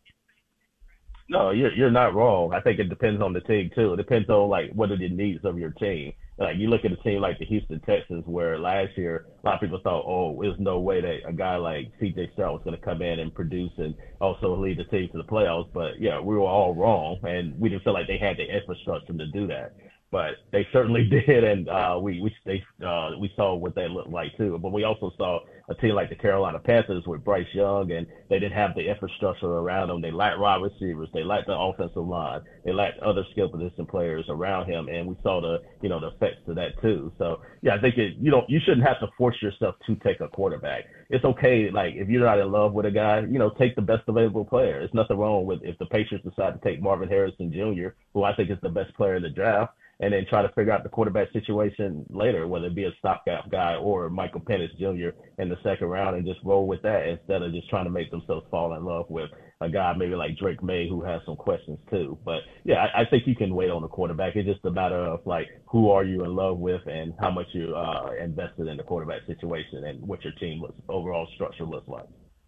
No, 1.28 1.50
you're 1.50 1.75
you're 1.75 1.90
not 1.90 2.14
wrong. 2.14 2.54
I 2.54 2.61
think 2.61 2.78
it 2.78 2.88
depends 2.88 3.21
on 3.21 3.35
the 3.35 3.40
team 3.40 3.71
too. 3.75 3.92
It 3.92 3.99
depends 3.99 4.31
on 4.31 4.49
like 4.49 4.73
what 4.73 4.90
are 4.90 4.97
the 4.97 5.11
needs 5.11 5.45
of 5.45 5.59
your 5.59 5.73
team. 5.73 6.14
Like 6.42 6.56
you 6.58 6.68
look 6.68 6.84
at 6.84 6.92
a 6.92 6.96
team 6.96 7.20
like 7.20 7.38
the 7.38 7.46
Houston 7.46 7.80
Texans, 7.80 8.25
where 8.26 8.58
last 8.58 8.96
year 8.96 9.25
a 9.44 9.46
lot 9.46 9.54
of 9.54 9.61
people 9.61 9.80
thought, 9.82 10.04
oh, 10.06 10.38
there's 10.40 10.58
no 10.58 10.80
way 10.80 11.00
that 11.00 11.28
a 11.28 11.32
guy 11.32 11.56
like 11.56 11.90
C.J. 12.00 12.30
Stroud 12.32 12.52
was 12.52 12.62
going 12.64 12.76
to 12.76 12.84
come 12.84 13.02
in 13.02 13.20
and 13.20 13.34
produce 13.34 13.72
and 13.78 13.94
also 14.20 14.56
lead 14.56 14.78
the 14.78 14.84
team 14.84 15.08
to 15.12 15.18
the 15.18 15.25
playoffs. 15.25 15.68
But 15.72 16.00
yeah, 16.00 16.20
we 16.20 16.34
were 16.34 16.42
all 16.42 16.75
wrong, 16.75 17.18
and 17.22 17.58
we 17.58 17.68
didn't 17.68 17.84
feel 17.84 17.94
like 17.94 18.08
they 18.08 18.18
had 18.18 18.37
the 18.37 18.44
infrastructure 18.54 19.12
to 19.12 19.26
do 19.28 19.46
that 19.49 19.72
but 20.12 20.35
they 20.52 20.69
certainly 20.73 21.04
did, 21.26 21.42
and 21.42 21.69
uh, 21.69 21.99
we 22.00 22.21
we 22.21 22.33
they, 22.45 22.62
uh, 22.87 23.12
we 23.19 23.33
saw 23.35 23.54
what 23.54 23.75
they 23.75 23.88
looked 23.88 24.11
like 24.11 24.37
too. 24.37 24.59
But 24.62 24.73
we 24.73 24.85
also 24.85 25.11
saw 25.16 25.40
a 25.69 25.75
team 25.76 25.95
like 25.95 26.11
the 26.11 26.14
Carolina 26.14 26.59
Panthers 26.59 27.04
with 27.07 27.25
Bryce 27.25 27.47
Young, 27.54 27.90
and 27.90 28.07
they 28.28 28.38
didn't 28.38 28.52
have 28.52 28.75
the 28.75 28.88
infrastructure 28.88 29.47
around 29.47 29.88
them. 29.88 30.02
They 30.02 30.11
lacked 30.11 30.38
wide 30.38 30.61
receivers, 30.61 31.09
they 31.14 31.25
lacked 31.25 31.47
the 31.47 31.57
offensive 31.57 32.07
line, 32.07 32.42
they 32.64 32.73
lacked 32.73 33.00
other 33.00 33.25
skill 33.33 33.49
position 33.49 33.87
players 33.87 34.26
around 34.28 34.69
him, 34.69 34.88
and 34.88 35.09
we 35.09 35.16
saw 35.23 35.40
the 35.40 35.62
you 35.81 35.88
know 35.88 35.99
the 35.99 36.09
effects 36.09 36.47
of 36.47 36.57
that 36.57 36.81
too. 36.83 37.11
So 37.16 37.40
yeah, 37.62 37.75
I 37.75 37.81
think 37.81 37.97
it, 37.97 38.16
you 38.21 38.31
know 38.31 38.45
you 38.49 38.61
shouldn't 38.61 38.87
have 38.87 39.00
to 39.00 39.09
force 39.16 39.40
yourself 39.40 39.76
to 39.87 39.97
take 39.97 40.21
a 40.21 40.28
quarterback. 40.28 40.85
It's 41.09 41.25
okay, 41.25 41.71
like 41.71 41.95
if 41.97 42.09
you're 42.09 42.25
not 42.25 42.38
in 42.38 42.52
love 42.52 42.75
with 42.75 42.85
a 42.85 42.90
guy, 42.90 43.21
you 43.21 43.38
know, 43.38 43.50
take 43.59 43.76
the 43.76 43.83
best 43.83 44.02
available 44.09 44.45
player. 44.45 44.81
There's 44.81 44.92
nothing 44.92 45.16
wrong 45.16 45.47
with 45.47 45.61
if 45.62 45.78
the 45.78 45.87
Patriots 45.87 46.26
decide 46.28 46.52
to 46.52 46.69
take 46.69 46.83
Marvin 46.83 47.09
Harrison 47.09 47.50
Jr., 47.50 47.95
who 48.12 48.25
I 48.25 48.35
think 48.35 48.50
is 48.50 48.59
the 48.62 48.69
best 48.69 48.95
player 48.95 49.16
in 49.16 49.23
the 49.23 49.31
draft 49.31 49.73
and 50.02 50.12
then 50.12 50.26
try 50.28 50.42
to 50.42 50.49
figure 50.50 50.73
out 50.73 50.82
the 50.82 50.88
quarterback 50.88 51.32
situation 51.32 52.04
later, 52.11 52.49
whether 52.49 52.66
it 52.66 52.75
be 52.75 52.85
a 52.85 52.90
stopgap 52.99 53.49
guy 53.50 53.76
or 53.76 54.11
Michael 54.11 54.40
Penix 54.40 54.76
Jr. 54.76 55.16
in 55.40 55.49
the 55.49 55.56
second 55.62 55.87
round, 55.87 56.16
and 56.16 56.26
just 56.26 56.40
roll 56.44 56.66
with 56.66 56.82
that 56.82 57.09
instead 57.09 57.40
of 57.40 57.52
just 57.52 57.71
trying 57.71 57.85
to 57.85 57.90
make 57.90 58.11
themselves 58.11 58.44
fall 58.50 58.75
in 58.75 58.85
love 58.85 59.06
with 59.09 59.30
a 59.61 59.68
guy 59.71 59.94
maybe 59.97 60.16
like 60.16 60.37
Drake 60.37 60.61
Maye 60.61 60.88
who 60.88 61.02
has 61.02 61.21
some 61.25 61.37
questions 61.37 61.78
too. 61.88 62.18
But 62.25 62.40
yeah, 62.64 62.87
I, 62.94 63.02
I 63.02 63.04
think 63.06 63.28
you 63.28 63.37
can 63.37 63.54
wait 63.54 63.71
on 63.71 63.80
the 63.80 63.88
quarterback. 63.88 64.35
It's 64.35 64.49
just 64.49 64.64
a 64.64 64.73
matter 64.73 64.99
of 64.99 65.21
like 65.25 65.47
who 65.66 65.90
are 65.90 66.04
you 66.04 66.25
in 66.25 66.35
love 66.35 66.59
with 66.59 66.85
and 66.87 67.14
how 67.21 67.30
much 67.30 67.47
you 67.52 67.75
uh, 67.75 68.11
invested 68.21 68.66
in 68.66 68.76
the 68.76 68.82
quarterback 68.82 69.21
situation 69.28 69.85
and 69.85 70.00
what 70.02 70.25
your 70.25 70.32
team 70.35 70.61
looks, 70.62 70.75
overall 70.88 71.28
structure 71.37 71.64
looks 71.64 71.87
like. 71.87 72.06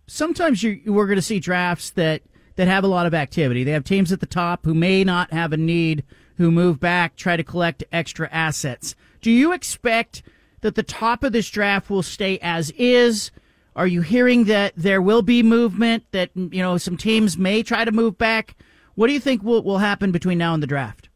Sometimes 0.08 0.62
you, 0.62 0.82
we're 0.86 1.06
going 1.06 1.16
to 1.16 1.22
see 1.22 1.38
drafts 1.38 1.90
that 1.90 2.22
that 2.56 2.68
have 2.68 2.84
a 2.84 2.88
lot 2.88 3.06
of 3.06 3.14
activity. 3.14 3.64
They 3.64 3.72
have 3.72 3.84
teams 3.84 4.12
at 4.12 4.20
the 4.20 4.26
top 4.26 4.64
who 4.64 4.74
may 4.74 5.04
not 5.04 5.32
have 5.32 5.52
a 5.52 5.56
need, 5.56 6.04
who 6.36 6.50
move 6.50 6.80
back, 6.80 7.16
try 7.16 7.36
to 7.36 7.44
collect 7.44 7.84
extra 7.92 8.28
assets. 8.30 8.94
Do 9.20 9.30
you 9.30 9.52
expect 9.52 10.22
that 10.60 10.74
the 10.74 10.82
top 10.82 11.22
of 11.24 11.32
this 11.32 11.50
draft 11.50 11.90
will 11.90 12.02
stay 12.02 12.38
as 12.42 12.70
is? 12.72 13.30
Are 13.76 13.86
you 13.86 14.02
hearing 14.02 14.44
that 14.44 14.72
there 14.76 15.02
will 15.02 15.22
be 15.22 15.42
movement, 15.42 16.04
that, 16.12 16.30
you 16.34 16.62
know, 16.62 16.76
some 16.78 16.96
teams 16.96 17.36
may 17.36 17.62
try 17.62 17.84
to 17.84 17.92
move 17.92 18.16
back? 18.16 18.56
What 18.94 19.08
do 19.08 19.12
you 19.12 19.20
think 19.20 19.42
will, 19.42 19.62
will 19.62 19.78
happen 19.78 20.12
between 20.12 20.38
now 20.38 20.54
and 20.54 20.62
the 20.62 20.66
draft? 20.68 21.08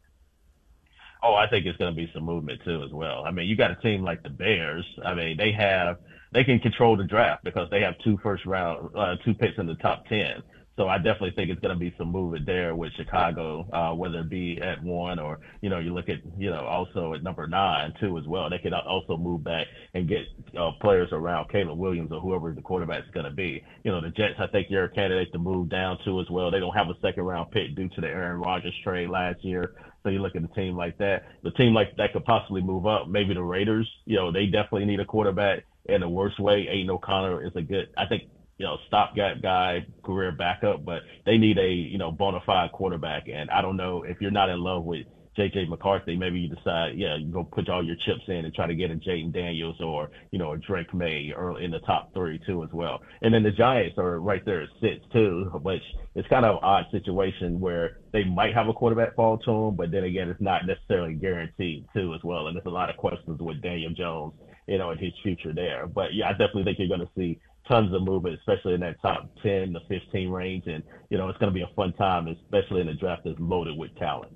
Oh, 1.21 1.33
I 1.35 1.47
think 1.49 1.65
it's 1.65 1.77
going 1.77 1.93
to 1.93 1.95
be 1.95 2.09
some 2.13 2.23
movement 2.23 2.61
too 2.63 2.83
as 2.83 2.91
well. 2.91 3.23
I 3.25 3.31
mean, 3.31 3.47
you 3.47 3.55
got 3.55 3.71
a 3.71 3.75
team 3.75 4.03
like 4.03 4.23
the 4.23 4.29
Bears. 4.29 4.85
I 5.05 5.13
mean, 5.13 5.37
they 5.37 5.51
have 5.51 5.97
they 6.31 6.43
can 6.43 6.59
control 6.59 6.95
the 6.95 7.03
draft 7.03 7.43
because 7.43 7.69
they 7.71 7.81
have 7.81 7.95
two 8.03 8.17
first 8.21 8.45
round, 8.45 8.89
uh, 8.95 9.15
two 9.25 9.33
picks 9.33 9.57
in 9.57 9.65
the 9.65 9.75
top 9.75 10.05
ten. 10.07 10.41
So 10.79 10.87
I 10.87 10.95
definitely 10.95 11.31
think 11.31 11.49
it's 11.49 11.59
going 11.59 11.73
to 11.73 11.79
be 11.79 11.93
some 11.97 12.09
movement 12.09 12.45
there 12.45 12.73
with 12.73 12.93
Chicago, 12.93 13.67
uh, 13.73 13.93
whether 13.93 14.19
it 14.19 14.29
be 14.29 14.61
at 14.61 14.81
one 14.81 15.19
or, 15.19 15.39
you 15.59 15.69
know, 15.69 15.79
you 15.79 15.93
look 15.93 16.07
at, 16.07 16.19
you 16.37 16.49
know, 16.49 16.65
also 16.65 17.13
at 17.13 17.21
number 17.21 17.45
nine 17.47 17.91
too 17.99 18.17
as 18.17 18.25
well. 18.25 18.49
They 18.49 18.59
could 18.59 18.71
also 18.71 19.17
move 19.17 19.43
back 19.43 19.67
and 19.93 20.07
get 20.07 20.19
uh, 20.57 20.71
players 20.79 21.09
around 21.11 21.49
Caleb 21.49 21.77
Williams 21.77 22.13
or 22.13 22.21
whoever 22.21 22.53
the 22.53 22.61
quarterback 22.61 23.03
is 23.03 23.11
going 23.13 23.25
to 23.25 23.31
be. 23.31 23.61
You 23.83 23.91
know, 23.91 23.99
the 23.99 24.07
Jets, 24.11 24.35
I 24.39 24.47
think 24.47 24.67
they're 24.69 24.85
a 24.85 24.89
candidate 24.89 25.33
to 25.33 25.37
move 25.37 25.67
down 25.67 25.97
to 26.05 26.21
as 26.21 26.29
well. 26.29 26.49
They 26.49 26.61
don't 26.61 26.77
have 26.77 26.87
a 26.87 26.97
second 27.01 27.23
round 27.25 27.51
pick 27.51 27.75
due 27.75 27.89
to 27.89 27.99
the 27.99 28.07
Aaron 28.07 28.39
Rodgers 28.39 28.73
trade 28.81 29.09
last 29.09 29.43
year. 29.43 29.73
So 30.03 30.09
you 30.09 30.19
look 30.19 30.37
at 30.37 30.45
a 30.45 30.55
team 30.55 30.77
like 30.77 30.97
that, 30.99 31.23
the 31.43 31.51
team 31.51 31.73
like 31.73 31.93
that 31.97 32.13
could 32.13 32.23
possibly 32.23 32.61
move 32.61 32.87
up. 32.87 33.09
Maybe 33.09 33.33
the 33.33 33.43
Raiders, 33.43 33.89
you 34.05 34.15
know, 34.15 34.31
they 34.31 34.45
definitely 34.45 34.85
need 34.85 35.01
a 35.01 35.05
quarterback 35.05 35.65
in 35.87 35.99
the 35.99 36.07
worst 36.07 36.39
way. 36.39 36.69
Aidan 36.69 36.89
O'Connell 36.89 37.39
is 37.39 37.51
a 37.55 37.61
good, 37.61 37.89
I 37.97 38.05
think 38.05 38.23
you 38.59 38.65
know, 38.65 38.77
stopgap 38.87 39.41
guy, 39.41 39.85
career 40.03 40.33
backup, 40.33 40.83
but 40.85 40.99
they 41.25 41.37
need 41.37 41.57
a, 41.57 41.67
you 41.67 41.97
know, 41.97 42.11
bona 42.11 42.39
fide 42.45 42.71
quarterback. 42.73 43.27
And 43.27 43.49
I 43.49 43.61
don't 43.61 43.77
know 43.77 44.03
if 44.03 44.17
you're 44.19 44.31
not 44.31 44.49
in 44.49 44.59
love 44.59 44.83
with 44.83 45.07
JJ 45.37 45.69
McCarthy, 45.69 46.17
maybe 46.17 46.39
you 46.39 46.49
decide, 46.49 46.97
yeah, 46.97 47.15
you 47.15 47.31
go 47.31 47.45
put 47.45 47.69
all 47.69 47.83
your 47.83 47.95
chips 48.05 48.23
in 48.27 48.43
and 48.43 48.53
try 48.53 48.67
to 48.67 48.75
get 48.75 48.91
a 48.91 48.95
Jayden 48.95 49.31
Daniels 49.31 49.77
or, 49.79 50.09
you 50.31 50.39
know, 50.39 50.51
a 50.51 50.57
Drake 50.57 50.93
Maye 50.93 51.31
early 51.33 51.63
in 51.63 51.71
the 51.71 51.79
top 51.79 52.13
three 52.13 52.37
too 52.45 52.61
as 52.63 52.69
well. 52.73 52.99
And 53.21 53.33
then 53.33 53.43
the 53.43 53.51
Giants 53.51 53.97
are 53.97 54.19
right 54.19 54.43
there 54.43 54.63
at 54.63 54.69
six 54.81 54.97
too, 55.13 55.49
which 55.61 55.83
is 56.15 56.25
kind 56.29 56.45
of 56.45 56.55
an 56.55 56.61
odd 56.61 56.85
situation 56.91 57.61
where 57.61 57.99
they 58.11 58.25
might 58.25 58.53
have 58.53 58.67
a 58.67 58.73
quarterback 58.73 59.15
fall 59.15 59.37
to 59.37 59.51
them, 59.51 59.75
but 59.77 59.91
then 59.91 60.03
again, 60.03 60.27
it's 60.27 60.41
not 60.41 60.65
necessarily 60.65 61.13
guaranteed 61.13 61.85
too 61.93 62.13
as 62.13 62.21
well. 62.25 62.47
And 62.47 62.57
there's 62.57 62.65
a 62.65 62.69
lot 62.69 62.89
of 62.89 62.97
questions 62.97 63.39
with 63.39 63.61
Daniel 63.61 63.93
Jones, 63.93 64.33
you 64.69 64.77
know, 64.77 64.91
in 64.91 64.97
his 64.97 65.13
future 65.23 65.53
there. 65.53 65.87
But 65.87 66.13
yeah, 66.13 66.29
I 66.29 66.31
definitely 66.31 66.63
think 66.63 66.79
you're 66.79 66.87
going 66.87 67.01
to 67.01 67.09
see 67.17 67.39
tons 67.67 67.93
of 67.93 68.03
movement, 68.03 68.37
especially 68.39 68.75
in 68.75 68.81
that 68.81 69.01
top 69.01 69.29
10 69.43 69.73
to 69.73 69.79
15 69.87 70.29
range. 70.29 70.67
And, 70.67 70.83
you 71.09 71.17
know, 71.17 71.27
it's 71.29 71.39
going 71.39 71.51
to 71.51 71.53
be 71.53 71.63
a 71.63 71.75
fun 71.75 71.93
time, 71.93 72.27
especially 72.27 72.81
in 72.81 72.89
a 72.89 72.93
draft 72.93 73.23
that's 73.25 73.39
loaded 73.39 73.77
with 73.77 73.95
talent. 73.97 74.31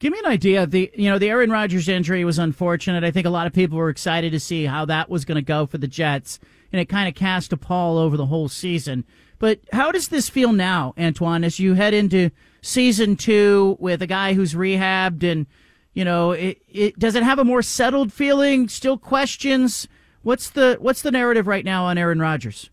Give 0.00 0.12
me 0.12 0.20
an 0.20 0.30
idea. 0.30 0.64
The 0.64 0.92
you 0.94 1.10
know 1.10 1.18
the 1.18 1.28
Aaron 1.28 1.50
Rodgers 1.50 1.88
injury 1.88 2.24
was 2.24 2.38
unfortunate. 2.38 3.02
I 3.02 3.10
think 3.10 3.26
a 3.26 3.30
lot 3.30 3.48
of 3.48 3.52
people 3.52 3.76
were 3.76 3.88
excited 3.88 4.30
to 4.30 4.38
see 4.38 4.64
how 4.64 4.84
that 4.84 5.10
was 5.10 5.24
going 5.24 5.34
to 5.34 5.42
go 5.42 5.66
for 5.66 5.78
the 5.78 5.88
Jets, 5.88 6.38
and 6.70 6.80
it 6.80 6.88
kind 6.88 7.08
of 7.08 7.16
cast 7.16 7.52
a 7.52 7.56
pall 7.56 7.98
over 7.98 8.16
the 8.16 8.26
whole 8.26 8.48
season. 8.48 9.04
But 9.40 9.58
how 9.72 9.90
does 9.90 10.06
this 10.06 10.28
feel 10.28 10.52
now, 10.52 10.94
Antwan, 10.96 11.44
as 11.44 11.58
you 11.58 11.74
head 11.74 11.94
into 11.94 12.30
season 12.62 13.16
two 13.16 13.76
with 13.80 14.00
a 14.00 14.06
guy 14.06 14.34
who's 14.34 14.54
rehabbed 14.54 15.24
and 15.24 15.48
you 15.94 16.04
know 16.04 16.32
it, 16.32 16.58
it 16.68 16.98
does 16.98 17.14
it 17.14 17.22
have 17.22 17.38
a 17.38 17.44
more 17.44 17.62
settled 17.62 18.12
feeling? 18.12 18.68
Still 18.68 18.98
questions? 18.98 19.88
What's 20.22 20.50
the 20.50 20.76
what's 20.80 21.02
the 21.02 21.10
narrative 21.10 21.46
right 21.46 21.64
now 21.64 21.84
on 21.84 21.98
Aaron 21.98 22.20
Rodgers? 22.20 22.70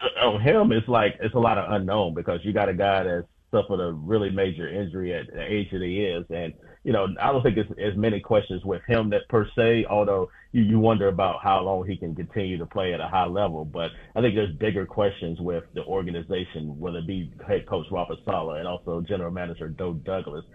Uh, 0.00 0.26
on 0.26 0.40
him, 0.40 0.72
it's 0.72 0.88
like 0.88 1.16
it's 1.20 1.34
a 1.34 1.38
lot 1.38 1.58
of 1.58 1.70
unknown 1.72 2.14
because 2.14 2.40
you 2.42 2.52
got 2.52 2.68
a 2.68 2.74
guy 2.74 3.02
that's 3.02 3.26
suffered 3.50 3.80
a 3.80 3.92
really 3.92 4.30
major 4.30 4.68
injury 4.68 5.14
at 5.14 5.26
the 5.26 5.42
age 5.42 5.70
that 5.70 5.82
he 5.82 6.04
is, 6.04 6.24
and 6.30 6.52
you 6.88 6.94
know 6.94 7.06
I 7.20 7.32
don't 7.32 7.42
think 7.42 7.58
it's 7.58 7.70
as 7.78 7.94
many 7.98 8.18
questions 8.18 8.64
with 8.64 8.80
him 8.88 9.10
that 9.10 9.28
per 9.28 9.46
se. 9.54 9.84
Although 9.90 10.30
you, 10.52 10.62
you 10.62 10.78
wonder 10.78 11.08
about 11.08 11.42
how 11.42 11.60
long 11.60 11.86
he 11.86 11.98
can 11.98 12.14
continue 12.14 12.56
to 12.56 12.64
play 12.64 12.94
at 12.94 13.00
a 13.00 13.06
high 13.06 13.26
level, 13.26 13.66
but 13.66 13.90
I 14.16 14.22
think 14.22 14.34
there's 14.34 14.56
bigger 14.56 14.86
questions 14.86 15.38
with 15.38 15.64
the 15.74 15.84
organization, 15.84 16.78
whether 16.80 17.00
it 17.00 17.06
be 17.06 17.30
head 17.46 17.66
coach 17.66 17.84
Robert 17.90 18.16
Saleh 18.24 18.60
and 18.60 18.66
also 18.66 19.02
general 19.02 19.30
manager 19.30 19.68
Joe 19.68 19.92
Douglas, 19.92 20.46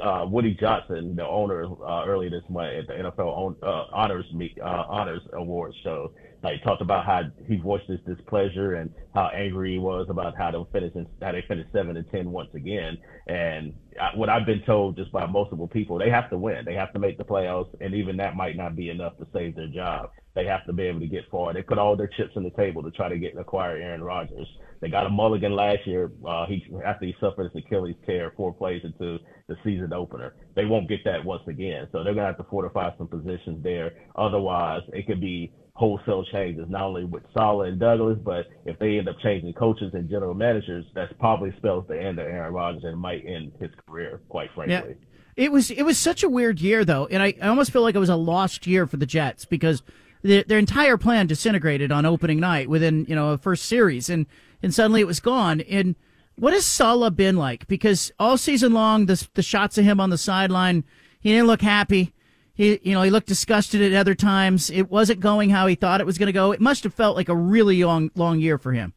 uh, 0.00 0.24
Woody 0.28 0.54
Johnson, 0.54 1.16
the 1.16 1.26
owner 1.26 1.64
uh, 1.64 2.04
earlier 2.06 2.30
this 2.30 2.48
month 2.48 2.74
at 2.78 2.86
the 2.86 3.10
NFL 3.10 3.26
on, 3.26 3.56
uh, 3.64 3.86
honors 3.92 4.26
meet, 4.32 4.56
uh, 4.60 4.84
honors 4.88 5.22
award 5.32 5.74
show 5.82 6.12
like 6.42 6.62
talked 6.62 6.82
about 6.82 7.04
how 7.06 7.22
he 7.46 7.56
voiced 7.56 7.86
his 7.86 8.00
displeasure 8.06 8.74
and 8.74 8.90
how 9.14 9.28
angry 9.34 9.72
he 9.72 9.78
was 9.78 10.06
about 10.08 10.36
how 10.36 10.50
they 10.50 10.80
finished 10.80 10.96
how 11.20 11.32
they 11.32 11.44
finished 11.46 11.70
seven 11.72 11.96
and 11.96 12.06
ten 12.10 12.30
once 12.30 12.50
again. 12.54 12.98
And 13.28 13.72
I, 14.00 14.16
what 14.16 14.28
I've 14.28 14.46
been 14.46 14.62
told 14.66 14.96
just 14.96 15.12
by 15.12 15.26
multiple 15.26 15.68
people, 15.68 15.98
they 15.98 16.10
have 16.10 16.28
to 16.30 16.38
win. 16.38 16.64
They 16.64 16.74
have 16.74 16.92
to 16.94 16.98
make 16.98 17.18
the 17.18 17.24
playoffs, 17.24 17.68
and 17.80 17.94
even 17.94 18.16
that 18.18 18.36
might 18.36 18.56
not 18.56 18.76
be 18.76 18.90
enough 18.90 19.16
to 19.18 19.26
save 19.32 19.54
their 19.56 19.68
job. 19.68 20.10
They 20.34 20.46
have 20.46 20.64
to 20.66 20.72
be 20.72 20.84
able 20.84 21.00
to 21.00 21.06
get 21.06 21.30
far. 21.30 21.52
They 21.52 21.62
put 21.62 21.78
all 21.78 21.94
their 21.96 22.08
chips 22.08 22.32
on 22.36 22.42
the 22.42 22.50
table 22.50 22.82
to 22.82 22.90
try 22.90 23.08
to 23.08 23.18
get 23.18 23.32
and 23.32 23.40
acquire 23.40 23.76
Aaron 23.76 24.02
Rodgers. 24.02 24.48
They 24.80 24.88
got 24.88 25.06
a 25.06 25.10
mulligan 25.10 25.54
last 25.54 25.86
year. 25.86 26.10
Uh, 26.26 26.46
he 26.46 26.64
after 26.84 27.04
he 27.06 27.14
suffered 27.20 27.52
his 27.52 27.62
Achilles 27.64 27.96
tear 28.06 28.32
four 28.36 28.52
plays 28.52 28.80
into 28.82 29.18
the 29.48 29.56
season 29.62 29.92
opener. 29.92 30.34
They 30.56 30.64
won't 30.64 30.88
get 30.88 31.04
that 31.04 31.24
once 31.24 31.42
again. 31.46 31.86
So 31.92 32.02
they're 32.02 32.14
gonna 32.14 32.26
have 32.26 32.38
to 32.38 32.44
fortify 32.44 32.90
some 32.96 33.08
positions 33.08 33.62
there. 33.62 33.92
Otherwise, 34.16 34.82
it 34.92 35.06
could 35.06 35.20
be 35.20 35.52
wholesale 35.74 36.24
changes, 36.30 36.66
not 36.68 36.82
only 36.82 37.04
with 37.04 37.22
Saleh 37.34 37.68
and 37.68 37.80
Douglas, 37.80 38.18
but 38.22 38.46
if 38.66 38.78
they 38.78 38.98
end 38.98 39.08
up 39.08 39.16
changing 39.22 39.52
coaches 39.54 39.90
and 39.94 40.08
general 40.08 40.34
managers, 40.34 40.84
that's 40.94 41.12
probably 41.18 41.52
spells 41.56 41.86
the 41.88 42.00
end 42.00 42.18
of 42.18 42.26
Aaron 42.26 42.52
Rodgers 42.52 42.84
and 42.84 42.98
might 42.98 43.24
end 43.26 43.52
his 43.58 43.70
career, 43.86 44.20
quite 44.28 44.50
frankly. 44.54 44.96
Yeah. 44.98 45.06
It 45.34 45.50
was 45.50 45.70
it 45.70 45.84
was 45.84 45.96
such 45.96 46.22
a 46.22 46.28
weird 46.28 46.60
year 46.60 46.84
though, 46.84 47.06
and 47.06 47.22
I, 47.22 47.34
I 47.40 47.48
almost 47.48 47.72
feel 47.72 47.80
like 47.80 47.94
it 47.94 48.00
was 48.00 48.10
a 48.10 48.16
lost 48.16 48.66
year 48.66 48.86
for 48.86 48.98
the 48.98 49.06
Jets 49.06 49.46
because 49.46 49.82
the, 50.20 50.44
their 50.46 50.58
entire 50.58 50.98
plan 50.98 51.26
disintegrated 51.26 51.90
on 51.90 52.04
opening 52.04 52.38
night 52.38 52.68
within 52.68 53.06
you 53.08 53.14
know 53.14 53.30
a 53.30 53.38
first 53.38 53.64
series, 53.64 54.10
and 54.10 54.26
and 54.62 54.74
suddenly 54.74 55.00
it 55.00 55.06
was 55.06 55.20
gone. 55.20 55.62
And 55.62 55.96
what 56.36 56.52
has 56.52 56.66
Saleh 56.66 57.16
been 57.16 57.36
like? 57.36 57.66
Because 57.66 58.12
all 58.18 58.36
season 58.36 58.74
long, 58.74 59.06
the 59.06 59.26
the 59.32 59.42
shots 59.42 59.78
of 59.78 59.84
him 59.84 60.00
on 60.00 60.10
the 60.10 60.18
sideline, 60.18 60.84
he 61.18 61.30
didn't 61.30 61.46
look 61.46 61.62
happy. 61.62 62.12
He, 62.54 62.78
you 62.82 62.92
know, 62.92 63.02
he 63.02 63.10
looked 63.10 63.28
disgusted 63.28 63.80
at 63.80 63.98
other 63.98 64.14
times. 64.14 64.70
It 64.70 64.90
wasn't 64.90 65.20
going 65.20 65.50
how 65.50 65.66
he 65.66 65.74
thought 65.74 66.00
it 66.00 66.06
was 66.06 66.18
going 66.18 66.26
to 66.26 66.32
go. 66.32 66.52
It 66.52 66.60
must 66.60 66.84
have 66.84 66.94
felt 66.94 67.16
like 67.16 67.28
a 67.28 67.36
really 67.36 67.82
long, 67.82 68.10
long 68.14 68.40
year 68.40 68.58
for 68.58 68.72
him. 68.72 68.92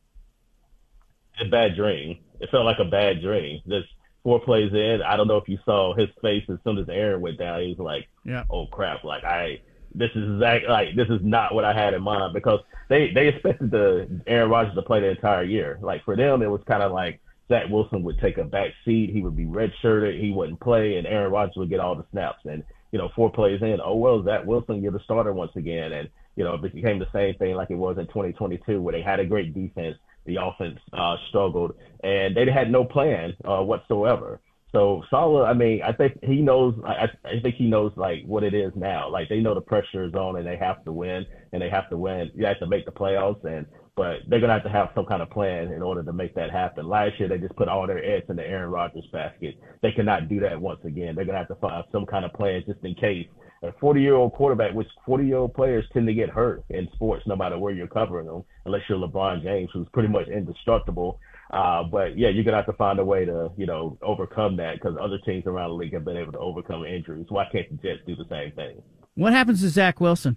A 1.39 1.45
bad 1.45 1.75
dream. 1.75 2.19
It 2.39 2.49
felt 2.49 2.65
like 2.65 2.79
a 2.79 2.85
bad 2.85 3.21
dream. 3.21 3.61
Just 3.67 3.87
four 4.25 4.39
plays 4.39 4.73
in, 4.73 5.01
I 5.05 5.15
don't 5.15 5.27
know 5.27 5.37
if 5.37 5.47
you 5.47 5.59
saw 5.63 5.93
his 5.93 6.09
face 6.21 6.43
as 6.49 6.57
soon 6.63 6.79
as 6.79 6.89
Aaron 6.89 7.21
went 7.21 7.37
down. 7.37 7.61
He 7.61 7.69
was 7.69 7.79
like, 7.79 8.07
"Yeah, 8.25 8.43
oh 8.49 8.65
crap!" 8.65 9.03
Like 9.03 9.23
I, 9.23 9.61
this 9.93 10.09
is 10.15 10.33
exactly 10.33 10.69
like 10.69 10.95
this 10.95 11.07
is 11.09 11.21
not 11.21 11.53
what 11.53 11.63
I 11.63 11.73
had 11.73 11.93
in 11.93 12.01
mind 12.01 12.33
because 12.33 12.59
they 12.89 13.11
they 13.11 13.27
expected 13.27 13.71
the 13.71 14.21
Aaron 14.27 14.49
Rodgers 14.49 14.75
to 14.75 14.81
play 14.81 14.99
the 14.99 15.11
entire 15.11 15.43
year. 15.43 15.77
Like 15.81 16.03
for 16.03 16.15
them, 16.15 16.41
it 16.41 16.49
was 16.49 16.61
kind 16.67 16.81
of 16.83 16.91
like 16.91 17.21
Zach 17.47 17.69
Wilson 17.69 18.03
would 18.03 18.19
take 18.19 18.37
a 18.37 18.43
back 18.43 18.71
seat. 18.83 19.11
He 19.11 19.21
would 19.21 19.37
be 19.37 19.45
redshirted. 19.45 20.19
He 20.19 20.31
wouldn't 20.31 20.59
play, 20.59 20.97
and 20.97 21.05
Aaron 21.05 21.31
Rodgers 21.31 21.55
would 21.57 21.69
get 21.69 21.79
all 21.79 21.95
the 21.95 22.05
snaps. 22.11 22.39
And 22.45 22.63
you 22.95 23.01
know, 23.01 23.09
four 23.13 23.29
plays 23.29 23.61
in, 23.61 23.79
oh 23.83 23.97
well, 23.97 24.23
Zach 24.23 24.45
Wilson 24.45 24.81
get 24.81 24.95
a 24.95 25.03
starter 25.03 25.33
once 25.33 25.51
again, 25.57 25.91
and 25.91 26.07
you 26.37 26.45
know, 26.45 26.53
it 26.53 26.61
became 26.61 26.97
the 26.97 27.11
same 27.11 27.35
thing 27.35 27.53
like 27.53 27.69
it 27.69 27.75
was 27.75 27.97
in 27.97 28.07
2022, 28.07 28.81
where 28.81 28.93
they 28.93 29.01
had 29.01 29.19
a 29.19 29.25
great 29.25 29.53
defense, 29.53 29.97
the 30.25 30.37
offense 30.41 30.79
uh, 30.93 31.17
struggled, 31.27 31.75
and 32.05 32.37
they 32.37 32.49
had 32.49 32.71
no 32.71 32.85
plan 32.85 33.33
uh, 33.43 33.61
whatsoever. 33.61 34.39
So 34.75 35.03
Saleh, 35.09 35.47
I 35.47 35.53
mean, 35.53 35.81
I 35.83 35.93
think 35.93 36.19
he 36.21 36.41
knows. 36.41 36.75
I, 36.85 37.05
I 37.23 37.39
think 37.41 37.55
he 37.55 37.65
knows 37.65 37.93
like 37.95 38.25
what 38.25 38.43
it 38.43 38.53
is 38.53 38.73
now. 38.75 39.09
Like 39.09 39.29
they 39.29 39.39
know 39.39 39.55
the 39.55 39.61
pressure 39.61 40.03
is 40.03 40.13
on, 40.15 40.35
and 40.35 40.45
they 40.45 40.57
have 40.57 40.83
to 40.83 40.91
win, 40.91 41.25
and 41.53 41.61
they 41.61 41.69
have 41.69 41.89
to 41.91 41.97
win. 41.97 42.29
You 42.35 42.45
have 42.45 42.59
to 42.59 42.67
make 42.67 42.83
the 42.83 42.91
playoffs, 42.91 43.41
and 43.45 43.65
but 43.95 44.17
they're 44.27 44.41
gonna 44.41 44.51
have 44.51 44.63
to 44.63 44.69
have 44.69 44.89
some 44.93 45.05
kind 45.05 45.21
of 45.21 45.29
plan 45.29 45.71
in 45.71 45.81
order 45.81 46.03
to 46.03 46.11
make 46.11 46.35
that 46.35 46.51
happen. 46.51 46.89
Last 46.89 47.17
year 47.17 47.29
they 47.29 47.37
just 47.37 47.55
put 47.55 47.69
all 47.69 47.87
their 47.87 48.03
eggs 48.03 48.25
in 48.27 48.35
the 48.35 48.43
Aaron 48.43 48.69
Rodgers 48.69 49.07
basket. 49.13 49.55
They 49.81 49.93
cannot 49.93 50.27
do 50.27 50.41
that 50.41 50.59
once 50.59 50.81
again. 50.83 51.15
They're 51.15 51.23
gonna 51.23 51.37
have 51.37 51.47
to 51.47 51.55
find 51.55 51.81
some 51.93 52.05
kind 52.05 52.25
of 52.25 52.33
plan 52.33 52.61
just 52.67 52.83
in 52.83 52.95
case 52.95 53.27
a 53.63 53.71
40 53.79 54.01
year 54.01 54.15
old 54.15 54.33
quarterback, 54.33 54.73
which 54.73 54.89
40 55.05 55.25
year 55.25 55.37
old 55.37 55.53
players 55.53 55.85
tend 55.93 56.05
to 56.07 56.13
get 56.13 56.29
hurt 56.29 56.65
in 56.69 56.89
sports, 56.95 57.23
no 57.27 57.37
matter 57.37 57.57
where 57.57 57.73
you're 57.73 57.87
covering 57.87 58.27
them, 58.27 58.43
unless 58.65 58.81
you're 58.89 58.97
LeBron 58.97 59.41
James, 59.41 59.69
who's 59.73 59.87
pretty 59.93 60.09
much 60.09 60.27
indestructible. 60.27 61.17
Uh, 61.55 61.83
but 61.83 62.17
yeah, 62.17 62.27
you're 62.27 62.43
gonna 62.43 62.57
have 62.57 62.65
to 62.65 62.73
find 62.73 62.99
a 62.99 63.05
way 63.05 63.23
to, 63.23 63.49
you 63.55 63.65
know, 63.65 63.97
overcome 64.01 64.57
that 64.57 64.75
because 64.75 64.97
other 65.01 65.17
teams 65.19 65.45
around 65.45 65.69
the 65.69 65.75
league 65.75 65.93
have 65.93 66.03
been 66.03 66.17
able 66.17 66.33
to 66.33 66.37
overcome 66.37 66.83
injuries. 66.85 67.27
Why 67.29 67.47
can't 67.49 67.69
the 67.69 67.77
Jets 67.77 68.01
do 68.05 68.13
the 68.13 68.25
same 68.29 68.51
thing? 68.51 68.81
What 69.13 69.31
happens 69.31 69.61
to 69.61 69.69
Zach 69.69 70.01
Wilson? 70.01 70.35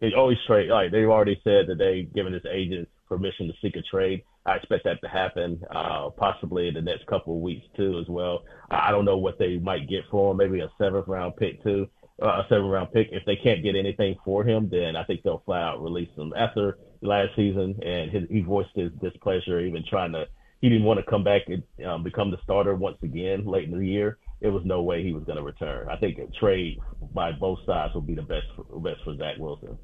They 0.00 0.12
always 0.16 0.38
trade. 0.46 0.70
Like 0.70 0.92
they've 0.92 1.08
already 1.08 1.40
said 1.42 1.66
that 1.66 1.78
they've 1.78 2.12
given 2.14 2.32
his 2.32 2.44
agents 2.48 2.88
permission 3.08 3.48
to 3.48 3.54
seek 3.60 3.74
a 3.74 3.82
trade. 3.82 4.22
I 4.46 4.54
expect 4.54 4.84
that 4.84 5.00
to 5.02 5.08
happen, 5.08 5.60
uh, 5.74 6.10
possibly 6.10 6.68
in 6.68 6.74
the 6.74 6.80
next 6.80 7.06
couple 7.08 7.34
of 7.34 7.42
weeks 7.42 7.66
too, 7.76 7.98
as 7.98 8.08
well. 8.08 8.44
I 8.70 8.92
don't 8.92 9.04
know 9.04 9.18
what 9.18 9.40
they 9.40 9.58
might 9.58 9.88
get 9.88 10.04
for 10.08 10.30
him. 10.30 10.36
Maybe 10.36 10.60
a 10.60 10.70
seventh 10.78 11.08
round 11.08 11.36
pick 11.36 11.60
too, 11.64 11.88
uh, 12.22 12.26
a 12.26 12.46
seventh 12.48 12.70
round 12.70 12.92
pick. 12.92 13.08
If 13.10 13.24
they 13.24 13.36
can't 13.36 13.64
get 13.64 13.74
anything 13.74 14.14
for 14.24 14.44
him, 14.44 14.68
then 14.70 14.94
I 14.94 15.02
think 15.02 15.24
they'll 15.24 15.42
flat 15.44 15.62
out 15.62 15.82
release 15.82 16.10
him. 16.16 16.32
After 16.36 16.78
last 17.02 17.34
season, 17.36 17.78
and 17.84 18.10
his, 18.10 18.22
he 18.30 18.40
voiced 18.40 18.70
his 18.74 18.90
displeasure, 19.00 19.60
even 19.60 19.84
trying 19.88 20.12
to. 20.12 20.26
He 20.60 20.68
didn't 20.68 20.84
want 20.84 21.00
to 21.00 21.10
come 21.10 21.24
back 21.24 21.42
and 21.48 21.62
um, 21.84 22.04
become 22.04 22.30
the 22.30 22.38
starter 22.44 22.76
once 22.76 22.98
again 23.02 23.44
late 23.44 23.64
in 23.64 23.76
the 23.76 23.84
year. 23.84 24.18
It 24.40 24.48
was 24.48 24.62
no 24.64 24.82
way 24.82 25.02
he 25.02 25.12
was 25.12 25.24
going 25.24 25.36
to 25.36 25.42
return. 25.42 25.88
I 25.88 25.96
think 25.96 26.18
a 26.18 26.26
trade 26.38 26.78
by 27.12 27.32
both 27.32 27.58
sides 27.66 27.94
would 27.94 28.06
be 28.06 28.14
the 28.14 28.22
best 28.22 28.46
best 28.76 29.02
for 29.04 29.16
Zach 29.16 29.38
Wilson. 29.38 29.76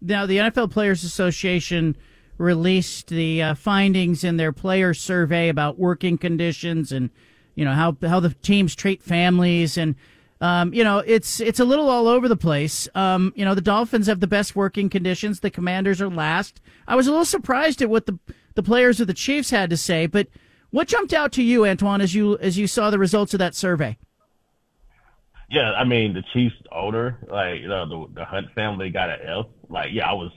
Now, 0.00 0.26
the 0.26 0.38
NFL 0.38 0.70
Players 0.70 1.02
Association 1.04 1.96
released 2.38 3.08
the 3.08 3.42
uh, 3.42 3.54
findings 3.54 4.24
in 4.24 4.36
their 4.36 4.52
player 4.52 4.94
survey 4.94 5.48
about 5.48 5.78
working 5.78 6.18
conditions 6.18 6.90
and 6.90 7.10
you 7.54 7.64
know 7.64 7.72
how 7.72 7.96
how 8.02 8.18
the 8.20 8.30
teams 8.30 8.74
treat 8.74 9.02
families 9.02 9.76
and 9.76 9.94
um, 10.42 10.74
you 10.74 10.82
know 10.82 10.98
it's 10.98 11.40
it's 11.40 11.60
a 11.60 11.64
little 11.64 11.88
all 11.88 12.08
over 12.08 12.28
the 12.28 12.36
place. 12.36 12.88
Um, 12.94 13.32
you 13.36 13.44
know 13.44 13.54
the 13.54 13.60
Dolphins 13.60 14.08
have 14.08 14.18
the 14.20 14.26
best 14.26 14.56
working 14.56 14.90
conditions. 14.90 15.40
The 15.40 15.50
Commanders 15.50 16.02
are 16.02 16.10
last. 16.10 16.60
I 16.86 16.96
was 16.96 17.06
a 17.06 17.10
little 17.10 17.24
surprised 17.24 17.80
at 17.80 17.88
what 17.88 18.06
the 18.06 18.18
the 18.54 18.62
players 18.62 19.00
of 19.00 19.06
the 19.06 19.14
Chiefs 19.14 19.50
had 19.50 19.70
to 19.70 19.76
say, 19.76 20.06
but 20.06 20.26
what 20.70 20.88
jumped 20.88 21.12
out 21.12 21.32
to 21.32 21.42
you, 21.42 21.60
Antwan, 21.60 22.02
as 22.02 22.14
you 22.14 22.36
as 22.38 22.58
you 22.58 22.66
saw 22.66 22.90
the 22.90 22.98
results 22.98 23.32
of 23.32 23.38
that 23.38 23.54
survey? 23.54 23.96
Yeah, 25.48 25.72
I 25.72 25.84
mean 25.84 26.12
the 26.12 26.24
Chiefs 26.32 26.56
owner, 26.72 27.18
like 27.30 27.60
you 27.60 27.68
know 27.68 27.88
the 27.88 28.14
the 28.14 28.24
Hunt 28.24 28.48
family 28.54 28.90
got 28.90 29.10
an 29.10 29.20
F. 29.24 29.46
Like 29.68 29.90
yeah, 29.92 30.10
I 30.10 30.14
was 30.14 30.32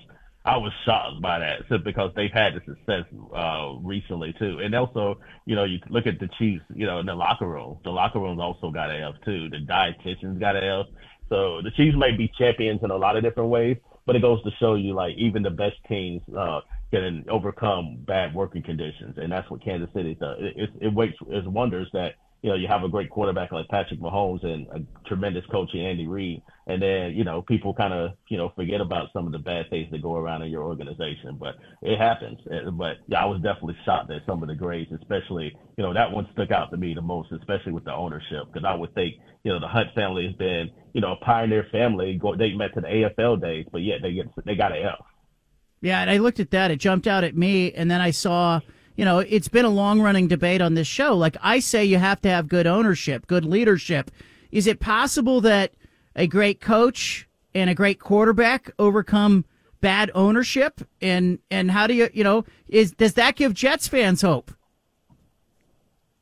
I 0.45 0.57
was 0.57 0.71
shocked 0.85 1.21
by 1.21 1.39
that 1.39 1.83
because 1.83 2.11
they've 2.15 2.31
had 2.31 2.53
the 2.53 2.61
success 2.65 3.05
uh, 3.35 3.73
recently 3.81 4.33
too, 4.37 4.59
and 4.63 4.75
also 4.75 5.19
you 5.45 5.55
know 5.55 5.63
you 5.63 5.79
look 5.89 6.05
at 6.05 6.19
the 6.19 6.29
Chiefs, 6.37 6.63
you 6.73 6.85
know 6.85 6.99
in 6.99 7.07
the 7.07 7.15
locker 7.15 7.47
room, 7.47 7.79
the 7.83 7.89
locker 7.89 8.19
room's 8.19 8.39
also 8.39 8.69
got 8.69 8.91
an 8.91 9.01
F 9.01 9.15
too. 9.25 9.49
The 9.49 9.57
dietitians 9.57 10.39
got 10.39 10.55
an 10.55 10.63
F. 10.63 10.85
So 11.29 11.61
the 11.63 11.71
Chiefs 11.71 11.97
may 11.97 12.11
be 12.15 12.31
champions 12.37 12.81
in 12.83 12.91
a 12.91 12.95
lot 12.95 13.17
of 13.17 13.23
different 13.23 13.49
ways, 13.49 13.77
but 14.05 14.15
it 14.15 14.21
goes 14.21 14.43
to 14.43 14.51
show 14.59 14.75
you 14.75 14.93
like 14.93 15.15
even 15.17 15.41
the 15.41 15.49
best 15.49 15.77
teams 15.89 16.21
uh, 16.37 16.61
can 16.91 17.25
overcome 17.27 17.97
bad 18.05 18.35
working 18.35 18.61
conditions, 18.61 19.15
and 19.17 19.31
that's 19.31 19.49
what 19.49 19.63
Kansas 19.63 19.89
City 19.95 20.13
does. 20.13 20.37
It, 20.39 20.53
it, 20.57 20.69
it 20.79 20.93
waits 20.93 21.17
its 21.27 21.47
wonders 21.47 21.87
that 21.93 22.13
you 22.41 22.49
know, 22.49 22.55
you 22.55 22.67
have 22.67 22.83
a 22.83 22.89
great 22.89 23.09
quarterback 23.09 23.51
like 23.51 23.67
Patrick 23.69 23.99
Mahomes 23.99 24.45
and 24.45 24.67
a 24.67 25.07
tremendous 25.07 25.45
coach 25.47 25.69
in 25.73 25.81
Andy 25.81 26.05
Reid, 26.05 26.43
and 26.67 26.81
then 26.81 27.13
you 27.13 27.23
know 27.23 27.41
people 27.41 27.73
kind 27.73 27.93
of 27.93 28.11
you 28.27 28.37
know 28.37 28.51
forget 28.55 28.81
about 28.81 29.09
some 29.13 29.25
of 29.25 29.31
the 29.31 29.39
bad 29.39 29.69
things 29.69 29.89
that 29.91 30.01
go 30.01 30.15
around 30.15 30.43
in 30.43 30.51
your 30.51 30.63
organization, 30.63 31.37
but 31.39 31.55
it 31.81 31.97
happens. 31.97 32.39
Uh, 32.45 32.69
but 32.71 32.97
yeah, 33.07 33.23
I 33.23 33.25
was 33.25 33.41
definitely 33.41 33.77
shocked 33.83 34.11
at 34.11 34.25
some 34.27 34.43
of 34.43 34.49
the 34.49 34.55
grades, 34.55 34.91
especially 34.91 35.57
you 35.77 35.83
know 35.83 35.93
that 35.93 36.11
one 36.11 36.27
stuck 36.33 36.51
out 36.51 36.69
to 36.71 36.77
me 36.77 36.93
the 36.93 37.01
most, 37.01 37.31
especially 37.31 37.71
with 37.71 37.85
the 37.85 37.93
ownership, 37.93 38.45
because 38.51 38.63
I 38.63 38.75
would 38.75 38.93
think 38.93 39.15
you 39.43 39.51
know 39.51 39.59
the 39.59 39.67
Hunt 39.67 39.89
family 39.95 40.25
has 40.27 40.35
been 40.35 40.69
you 40.93 41.01
know 41.01 41.13
a 41.13 41.25
pioneer 41.25 41.65
family, 41.71 42.19
they 42.37 42.53
met 42.53 42.73
to 42.75 42.81
the 42.81 42.87
AFL 42.87 43.41
days, 43.41 43.65
but 43.71 43.81
yet 43.81 44.01
they 44.01 44.13
get 44.13 44.27
they 44.45 44.55
got 44.55 44.71
an 44.71 44.85
F. 44.85 45.03
Yeah, 45.81 45.99
and 46.01 46.09
I 46.09 46.17
looked 46.17 46.39
at 46.39 46.51
that, 46.51 46.71
it 46.71 46.77
jumped 46.77 47.07
out 47.07 47.23
at 47.23 47.35
me, 47.35 47.71
and 47.73 47.89
then 47.89 48.01
I 48.01 48.11
saw 48.11 48.59
you 48.95 49.03
know, 49.03 49.19
it's 49.19 49.47
been 49.47 49.65
a 49.65 49.69
long 49.69 50.01
running 50.01 50.27
debate 50.27 50.61
on 50.61 50.73
this 50.73 50.87
show. 50.87 51.15
Like 51.15 51.37
I 51.41 51.59
say, 51.59 51.83
you 51.83 51.97
have 51.97 52.21
to 52.21 52.29
have 52.29 52.47
good 52.47 52.67
ownership, 52.67 53.27
good 53.27 53.45
leadership. 53.45 54.11
Is 54.51 54.67
it 54.67 54.79
possible 54.79 55.41
that 55.41 55.73
a 56.15 56.27
great 56.27 56.61
coach 56.61 57.27
and 57.53 57.69
a 57.69 57.75
great 57.75 57.99
quarterback 57.99 58.71
overcome 58.79 59.45
bad 59.81 60.11
ownership? 60.15 60.81
And 61.01 61.39
and 61.51 61.71
how 61.71 61.87
do 61.87 61.93
you, 61.93 62.09
you 62.13 62.23
know, 62.23 62.45
is 62.67 62.91
does 62.91 63.13
that 63.15 63.35
give 63.35 63.53
Jets 63.53 63.87
fans 63.87 64.21
hope? 64.21 64.51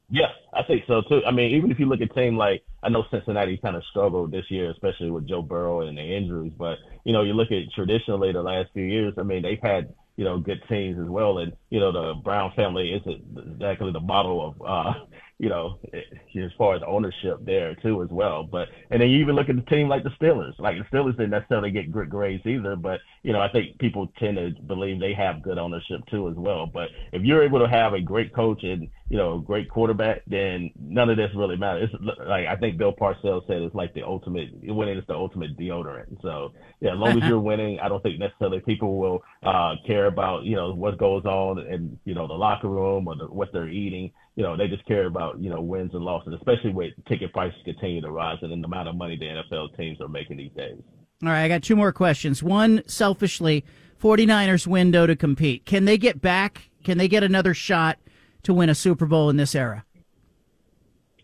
Yeah, 0.10 0.30
I 0.54 0.64
think 0.64 0.84
so 0.88 1.02
too. 1.02 1.22
I 1.26 1.32
mean, 1.32 1.56
even 1.56 1.72
if 1.72 1.80
you 1.80 1.86
look 1.86 2.02
at 2.02 2.14
team 2.16 2.38
like 2.38 2.64
I 2.82 2.90
know 2.90 3.04
Cincinnati 3.10 3.58
kind 3.58 3.76
of 3.76 3.84
struggled 3.90 4.32
this 4.32 4.46
year, 4.50 4.70
especially 4.72 5.10
with 5.10 5.28
Joe 5.28 5.42
Burrow 5.42 5.82
and 5.82 5.98
the 5.98 6.02
injuries. 6.02 6.54
But 6.58 6.78
you 7.04 7.14
know, 7.14 7.22
you 7.22 7.34
look 7.34 7.52
at 7.52 7.72
traditionally 7.74 8.32
the 8.32 8.42
last 8.42 8.70
few 8.74 8.84
years. 8.84 9.14
I 9.18 9.24
mean, 9.24 9.44
they've 9.44 9.62
had 9.62 9.94
you 10.16 10.24
know, 10.24 10.38
good 10.40 10.62
teams 10.70 11.00
as 11.00 11.08
well. 11.08 11.40
And, 11.40 11.54
you 11.70 11.80
know, 11.80 11.92
the 11.92 12.14
Brown 12.22 12.52
family 12.56 12.92
isn't 12.94 13.54
exactly 13.54 13.92
the 13.92 14.00
model 14.00 14.48
of, 14.48 14.62
uh, 14.62 14.94
you 15.40 15.50
know, 15.50 15.80
as 15.94 16.52
far 16.58 16.76
as 16.76 16.82
ownership 16.86 17.44
there 17.44 17.76
too 17.76 18.04
as 18.04 18.10
well. 18.10 18.44
But 18.44 18.70
and 18.92 19.02
then 19.02 19.10
you 19.10 19.20
even 19.20 19.36
look 19.36 19.50
at 19.50 19.56
the 19.56 19.64
team 19.64 19.90
like 19.90 20.04
the 20.04 20.12
Steelers. 20.12 20.58
Like 20.60 20.78
the 20.78 20.86
Steelers 20.96 21.18
didn't 21.18 21.32
necessarily 21.32 21.72
get 21.72 21.92
good 21.92 22.10
grades 22.10 22.46
either, 22.46 22.76
but 22.76 23.00
you 23.24 23.34
know 23.34 23.42
I 23.42 23.50
think 23.50 23.80
people 23.80 24.12
tend 24.20 24.38
to 24.38 24.52
believe 24.64 25.00
they 25.00 25.14
have 25.14 25.42
good 25.42 25.58
ownership 25.58 26.02
too 26.10 26.30
as 26.30 26.36
well. 26.36 26.68
But 26.68 26.90
if 27.12 27.24
you're 27.24 27.44
able 27.44 27.60
to 27.60 27.68
have 27.68 27.94
a 27.94 28.02
great 28.02 28.34
coach 28.34 28.64
and 28.64 28.90
you 29.10 29.18
know 29.18 29.36
a 29.36 29.42
great 29.42 29.70
quarterback, 29.70 30.22
then 30.28 30.72
none 30.80 31.10
of 31.10 31.18
this 31.18 31.32
really 31.36 31.58
matters. 31.58 31.90
It's 31.92 32.20
like 32.20 32.48
I 32.48 32.56
think 32.56 32.78
Bill 32.78 32.94
Parcells 32.94 33.48
said 33.48 33.62
it's 33.62 33.76
like 33.76 33.94
the 33.94 34.04
ultimate 34.04 34.50
winning 34.64 34.98
is 34.98 35.08
the 35.08 35.16
ultimate 35.16 35.58
deodorant. 35.58 36.22
So 36.22 36.54
yeah, 36.80 36.94
as 36.94 37.00
long 37.00 37.22
as 37.22 37.28
you're 37.28 37.40
winning, 37.52 37.80
I 37.80 37.90
don't 37.90 38.04
think 38.04 38.20
necessarily 38.20 38.60
people 38.60 38.98
will 38.98 39.24
uh, 39.42 39.76
care 39.86 40.06
about 40.06 40.44
you 40.44 40.56
know 40.56 40.74
what 40.74 40.98
goes 40.98 41.26
on 41.26 41.60
in 41.60 42.00
you 42.06 42.14
know 42.14 42.28
the 42.28 42.34
locker 42.34 42.70
room 42.70 43.08
or 43.08 43.16
the, 43.16 43.26
what 43.26 43.52
they're 43.52 43.68
eating 43.68 44.12
you 44.36 44.44
know, 44.44 44.58
they 44.58 44.68
just 44.68 44.86
care 44.86 45.06
about, 45.06 45.40
you 45.40 45.50
know, 45.50 45.62
wins 45.62 45.94
and 45.94 46.04
losses, 46.04 46.34
especially 46.34 46.72
with 46.72 46.94
ticket 47.08 47.32
prices 47.34 47.60
continue 47.66 48.02
to 48.02 48.12
rise 48.12 48.38
and 48.42 48.52
the 48.52 48.68
amount 48.68 48.90
of 48.90 48.96
money 48.96 49.18
the 49.18 49.26
NFL 49.26 49.76
teams 49.78 50.02
are 50.02 50.08
making 50.08 50.38
these 50.38 50.52
days. 50.56 50.82
All 51.22 51.30
right, 51.30 51.44
I 51.44 51.48
got 51.48 51.64
two 51.64 51.76
more 51.76 51.92
questions. 51.92 52.42
One, 52.42 52.84
selfishly, 52.88 53.64
49ers 54.02 54.68
window 54.68 55.06
to 55.08 55.16
compete. 55.16 55.66
Can 55.66 55.86
they 55.86 55.98
get 55.98 56.20
back? 56.20 56.70
Can 56.84 56.98
they 56.98 57.08
get 57.08 57.24
another 57.24 57.54
shot 57.54 58.00
to 58.44 58.54
win 58.54 58.70
a 58.70 58.76
Super 58.76 59.06
Bowl 59.06 59.30
in 59.30 59.38
this 59.38 59.56
era? 59.56 59.86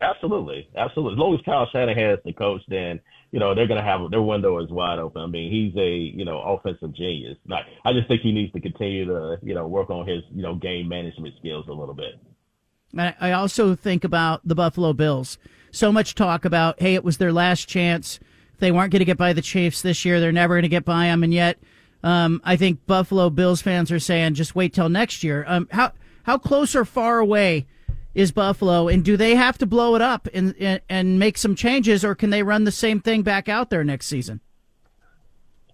Absolutely. 0.02 0.70
Absolutely. 0.78 1.14
As 1.14 1.20
long 1.20 1.34
as 1.36 1.42
Kyle 1.44 1.68
Shanahan 1.72 2.12
is 2.12 2.20
the 2.24 2.32
coach, 2.32 2.62
then, 2.70 3.02
you 3.32 3.40
know, 3.40 3.54
they're 3.54 3.68
going 3.68 3.82
to 3.82 3.86
have 3.86 4.10
their 4.12 4.22
window 4.22 4.64
is 4.64 4.70
wide 4.70 5.00
open. 5.00 5.22
I 5.22 5.28
mean, 5.28 5.52
he's 5.52 5.76
a, 5.78 5.90
you 5.90 6.24
know, 6.24 6.40
offensive 6.40 6.96
genius. 6.96 7.38
Not, 7.46 7.64
I 7.84 7.92
just 7.92 8.08
think 8.08 8.22
he 8.22 8.32
needs 8.32 8.54
to 8.54 8.62
continue 8.62 9.06
to, 9.06 9.38
you 9.44 9.54
know, 9.54 9.68
work 9.68 9.90
on 9.90 10.08
his, 10.08 10.24
you 10.32 10.42
know, 10.42 10.56
game 10.56 10.88
management 10.88 11.36
skills 11.40 11.66
a 11.68 11.74
little 11.74 11.94
bit. 11.94 12.14
I 12.98 13.32
also 13.32 13.76
think 13.76 14.04
about 14.04 14.42
the 14.48 14.56
Buffalo 14.56 14.94
Bills. 14.94 15.38
So 15.72 15.92
much 15.92 16.16
talk 16.16 16.46
about, 16.46 16.82
hey, 16.82 16.96
it 16.96 17.04
was 17.04 17.18
their 17.18 17.32
last 17.32 17.68
chance. 17.68 18.20
They 18.58 18.72
weren't 18.72 18.92
going 18.92 19.00
to 19.00 19.06
get 19.06 19.18
by 19.18 19.34
the 19.34 19.42
Chiefs 19.42 19.82
this 19.82 20.04
year, 20.04 20.20
they're 20.20 20.32
never 20.32 20.56
going 20.56 20.64
to 20.64 20.70
get 20.70 20.86
by 20.86 21.06
them. 21.06 21.24
And 21.24 21.34
yet, 21.34 21.60
um, 22.04 22.42
I 22.44 22.56
think 22.56 22.86
Buffalo 22.86 23.30
Bills 23.30 23.62
fans 23.62 23.92
are 23.92 24.00
saying, 24.00 24.34
just 24.34 24.56
wait 24.56 24.74
till 24.74 24.90
next 24.90 25.24
year. 25.24 25.44
Um, 25.48 25.68
how 25.72 25.92
how 26.24 26.38
close 26.38 26.76
or 26.76 26.86
far 26.86 27.20
away 27.20 27.66
is 28.14 28.32
Buffalo, 28.32 28.88
and 28.88 29.04
do 29.04 29.18
they 29.18 29.36
have 29.36 29.58
to 29.60 29.66
blow 29.66 29.96
it 29.96 30.02
up 30.02 30.28
and, 30.34 30.56
and 30.60 30.82
and 30.90 31.20
make 31.20 31.38
some 31.38 31.56
changes, 31.56 32.04
or 32.04 32.16
can 32.16 32.30
they 32.30 32.44
run 32.44 32.64
the 32.64 32.72
same 32.72 33.00
thing 33.00 33.22
back 33.22 33.50
out 33.50 33.70
there 33.70 33.84
next 33.84 34.08
season? 34.08 34.40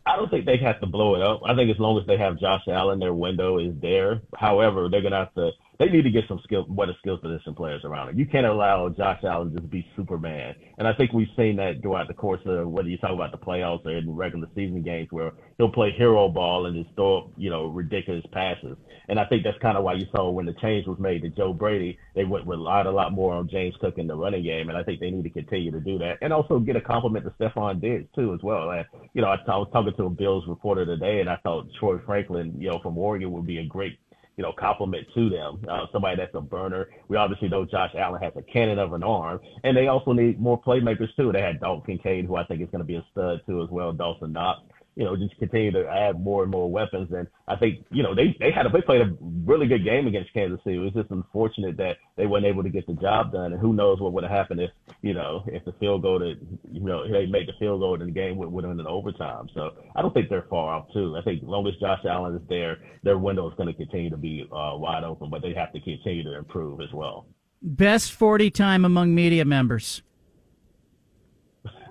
I 0.05 0.15
don't 0.15 0.29
think 0.29 0.45
they 0.45 0.57
have 0.57 0.79
to 0.81 0.85
blow 0.85 1.15
it 1.15 1.21
up. 1.21 1.41
I 1.45 1.55
think 1.55 1.71
as 1.71 1.79
long 1.79 1.99
as 1.99 2.05
they 2.05 2.17
have 2.17 2.39
Josh 2.39 2.61
Allen, 2.67 2.99
their 2.99 3.13
window 3.13 3.57
is 3.57 3.73
there. 3.81 4.21
However, 4.35 4.87
they're 4.89 5.01
gonna 5.01 5.17
have 5.17 5.33
to 5.35 5.51
they 5.79 5.87
need 5.87 6.03
to 6.03 6.09
get 6.09 6.23
some 6.27 6.39
skill, 6.43 6.63
better 6.63 6.95
skill 6.99 7.17
position 7.17 7.53
players 7.53 7.81
around 7.83 8.09
it. 8.09 8.15
You 8.15 8.25
can't 8.25 8.45
allow 8.45 8.89
Josh 8.89 9.19
Allen 9.23 9.53
to 9.53 9.59
just 9.59 9.71
be 9.71 9.85
Superman. 9.95 10.55
And 10.77 10.87
I 10.87 10.93
think 10.93 11.13
we've 11.13 11.27
seen 11.35 11.57
that 11.57 11.81
throughout 11.81 12.07
the 12.07 12.13
course 12.13 12.41
of 12.45 12.69
whether 12.69 12.87
you 12.87 12.97
talk 12.97 13.11
about 13.11 13.31
the 13.31 13.37
playoffs 13.37 13.85
or 13.85 13.97
in 13.97 14.15
regular 14.15 14.47
season 14.55 14.81
games 14.81 15.07
where 15.11 15.31
he'll 15.57 15.71
play 15.71 15.91
hero 15.97 16.29
ball 16.29 16.65
and 16.65 16.83
just 16.83 16.95
throw 16.95 17.19
up, 17.19 17.31
you 17.37 17.49
know, 17.49 17.67
ridiculous 17.67 18.25
passes. 18.31 18.77
And 19.07 19.19
I 19.19 19.25
think 19.25 19.43
that's 19.43 19.57
kind 19.61 19.77
of 19.77 19.83
why 19.83 19.93
you 19.93 20.05
saw 20.15 20.29
when 20.29 20.45
the 20.45 20.55
change 20.61 20.87
was 20.87 20.99
made 20.99 21.21
to 21.21 21.29
Joe 21.29 21.53
Brady, 21.53 21.97
they 22.15 22.23
went 22.23 22.47
relied 22.47 22.85
a 22.85 22.91
lot 22.91 23.11
more 23.11 23.33
on 23.33 23.49
James 23.49 23.75
Cook 23.79 23.97
in 23.97 24.07
the 24.07 24.15
running 24.15 24.43
game. 24.43 24.69
And 24.69 24.77
I 24.77 24.83
think 24.83 24.99
they 24.99 25.11
need 25.11 25.23
to 25.23 25.29
continue 25.29 25.71
to 25.71 25.79
do 25.79 25.97
that 25.99 26.17
and 26.21 26.33
also 26.33 26.59
get 26.59 26.75
a 26.75 26.81
compliment 26.81 27.25
to 27.25 27.31
Stefon 27.31 27.81
Diggs 27.81 28.07
too 28.15 28.33
as 28.33 28.39
well. 28.41 28.71
And, 28.71 28.85
you 29.13 29.21
know, 29.21 29.27
I, 29.27 29.35
I 29.35 29.57
was 29.57 29.69
talking 29.71 29.93
to 29.95 30.05
a 30.05 30.09
Bills 30.09 30.45
reporter 30.47 30.85
today 30.85 31.19
and 31.19 31.29
I 31.29 31.37
thought 31.37 31.67
Troy 31.79 31.99
Franklin, 32.05 32.55
you 32.57 32.69
know, 32.69 32.79
from 32.81 32.97
Oregon 32.97 33.31
would 33.31 33.45
be 33.45 33.59
a 33.59 33.65
great 33.65 33.99
you 34.37 34.43
know, 34.43 34.51
compliment 34.57 35.07
to 35.15 35.29
them. 35.29 35.61
Uh, 35.69 35.85
somebody 35.91 36.17
that's 36.17 36.35
a 36.35 36.41
burner. 36.41 36.87
We 37.07 37.17
obviously 37.17 37.47
know 37.49 37.65
Josh 37.65 37.91
Allen 37.97 38.21
has 38.21 38.33
a 38.35 38.41
cannon 38.41 38.79
of 38.79 38.93
an 38.93 39.03
arm, 39.03 39.39
and 39.63 39.75
they 39.75 39.87
also 39.87 40.11
need 40.11 40.39
more 40.39 40.61
playmakers 40.61 41.15
too. 41.15 41.31
They 41.31 41.41
had 41.41 41.59
Dalton 41.59 41.83
Kincaid, 41.85 42.25
who 42.25 42.35
I 42.35 42.45
think 42.45 42.61
is 42.61 42.69
going 42.69 42.79
to 42.79 42.85
be 42.85 42.95
a 42.95 43.05
stud 43.11 43.41
too 43.47 43.63
as 43.63 43.69
well. 43.69 43.93
Dawson 43.93 44.33
Knox. 44.33 44.61
You 44.95 45.03
know, 45.03 45.15
just 45.15 45.37
continue 45.37 45.71
to 45.71 45.87
add 45.87 46.23
more 46.23 46.43
and 46.43 46.51
more 46.51 46.71
weapons. 46.71 47.09
And 47.11 47.27
I 47.47 47.57
think, 47.57 47.85
you 47.91 48.01
know, 48.01 48.15
they, 48.15 48.35
they 48.39 48.51
had 48.51 48.65
a, 48.65 48.69
they 48.69 48.81
played 48.81 49.01
a 49.01 49.15
really 49.45 49.67
good 49.67 49.83
game 49.83 50.07
against 50.07 50.33
Kansas 50.33 50.59
City. 50.63 50.77
It 50.77 50.79
was 50.79 50.93
just 50.93 51.11
unfortunate 51.11 51.75
that 51.77 51.97
they 52.15 52.25
weren't 52.25 52.45
able 52.45 52.63
to 52.63 52.69
get 52.69 52.87
the 52.87 52.93
job 52.93 53.33
done. 53.33 53.51
And 53.51 53.61
who 53.61 53.73
knows 53.73 53.99
what 53.99 54.13
would 54.13 54.23
have 54.23 54.31
happened 54.31 54.61
if, 54.61 54.71
you 55.01 55.13
know, 55.13 55.43
if 55.47 55.65
the 55.65 55.73
field 55.73 56.01
goal 56.01 56.19
to, 56.19 56.35
you 56.71 56.79
know, 56.79 57.11
they 57.11 57.25
made 57.25 57.47
the 57.47 57.53
field 57.59 57.81
goal 57.81 57.99
and 57.99 58.07
the 58.07 58.13
game 58.13 58.37
would, 58.37 58.49
would 58.51 58.63
have 58.63 58.71
been 58.71 58.79
in 58.79 58.87
overtime. 58.87 59.49
So 59.53 59.71
I 59.95 60.01
don't 60.01 60.13
think 60.13 60.29
they're 60.29 60.47
far 60.49 60.75
off 60.75 60.87
too. 60.93 61.17
I 61.17 61.21
think 61.23 61.43
as 61.43 61.49
long 61.49 61.67
as 61.67 61.73
Josh 61.79 62.05
Allen 62.09 62.35
is 62.35 62.41
there, 62.47 62.77
their 63.03 63.17
window 63.17 63.49
is 63.49 63.55
going 63.57 63.67
to 63.67 63.73
continue 63.73 64.09
to 64.09 64.17
be 64.17 64.47
uh, 64.51 64.77
wide 64.77 65.03
open, 65.03 65.29
but 65.29 65.41
they 65.41 65.53
have 65.53 65.73
to 65.73 65.81
continue 65.81 66.23
to 66.23 66.37
improve 66.37 66.79
as 66.79 66.91
well. 66.93 67.27
Best 67.61 68.13
40 68.13 68.49
time 68.51 68.85
among 68.85 69.13
media 69.13 69.43
members. 69.43 70.01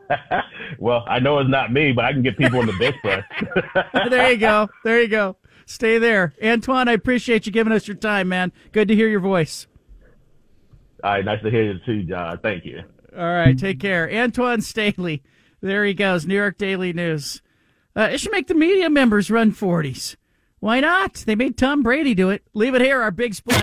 well, 0.78 1.04
I 1.08 1.18
know 1.18 1.38
it's 1.38 1.50
not 1.50 1.72
me, 1.72 1.92
but 1.92 2.04
I 2.04 2.12
can 2.12 2.22
get 2.22 2.36
people 2.36 2.60
in 2.60 2.66
the 2.66 2.72
bench 2.74 2.96
press. 3.02 3.24
there 4.10 4.30
you 4.30 4.38
go. 4.38 4.68
There 4.84 5.00
you 5.00 5.08
go. 5.08 5.36
Stay 5.66 5.98
there. 5.98 6.34
Antwan, 6.42 6.88
I 6.88 6.92
appreciate 6.92 7.46
you 7.46 7.52
giving 7.52 7.72
us 7.72 7.88
your 7.88 7.96
time, 7.96 8.28
man. 8.28 8.52
Good 8.72 8.88
to 8.88 8.94
hear 8.94 9.08
your 9.08 9.20
voice. 9.20 9.66
All 11.02 11.12
right. 11.12 11.24
Nice 11.24 11.42
to 11.42 11.50
hear 11.50 11.72
you 11.72 11.78
too, 11.86 12.02
John. 12.02 12.38
Thank 12.42 12.64
you. 12.64 12.82
All 13.16 13.24
right. 13.24 13.58
Take 13.58 13.80
care. 13.80 14.08
Antwan 14.08 14.62
Staley. 14.62 15.22
There 15.60 15.84
he 15.84 15.94
goes. 15.94 16.26
New 16.26 16.34
York 16.34 16.58
Daily 16.58 16.92
News. 16.92 17.40
Uh, 17.96 18.08
it 18.12 18.18
should 18.18 18.32
make 18.32 18.48
the 18.48 18.54
media 18.54 18.90
members 18.90 19.30
run 19.30 19.52
40s. 19.52 20.16
Why 20.58 20.80
not? 20.80 21.14
They 21.26 21.34
made 21.34 21.56
Tom 21.56 21.82
Brady 21.82 22.14
do 22.14 22.30
it. 22.30 22.42
Leave 22.54 22.74
it 22.74 22.80
here, 22.80 23.00
our 23.00 23.10
big 23.10 23.34
splash. 23.34 23.62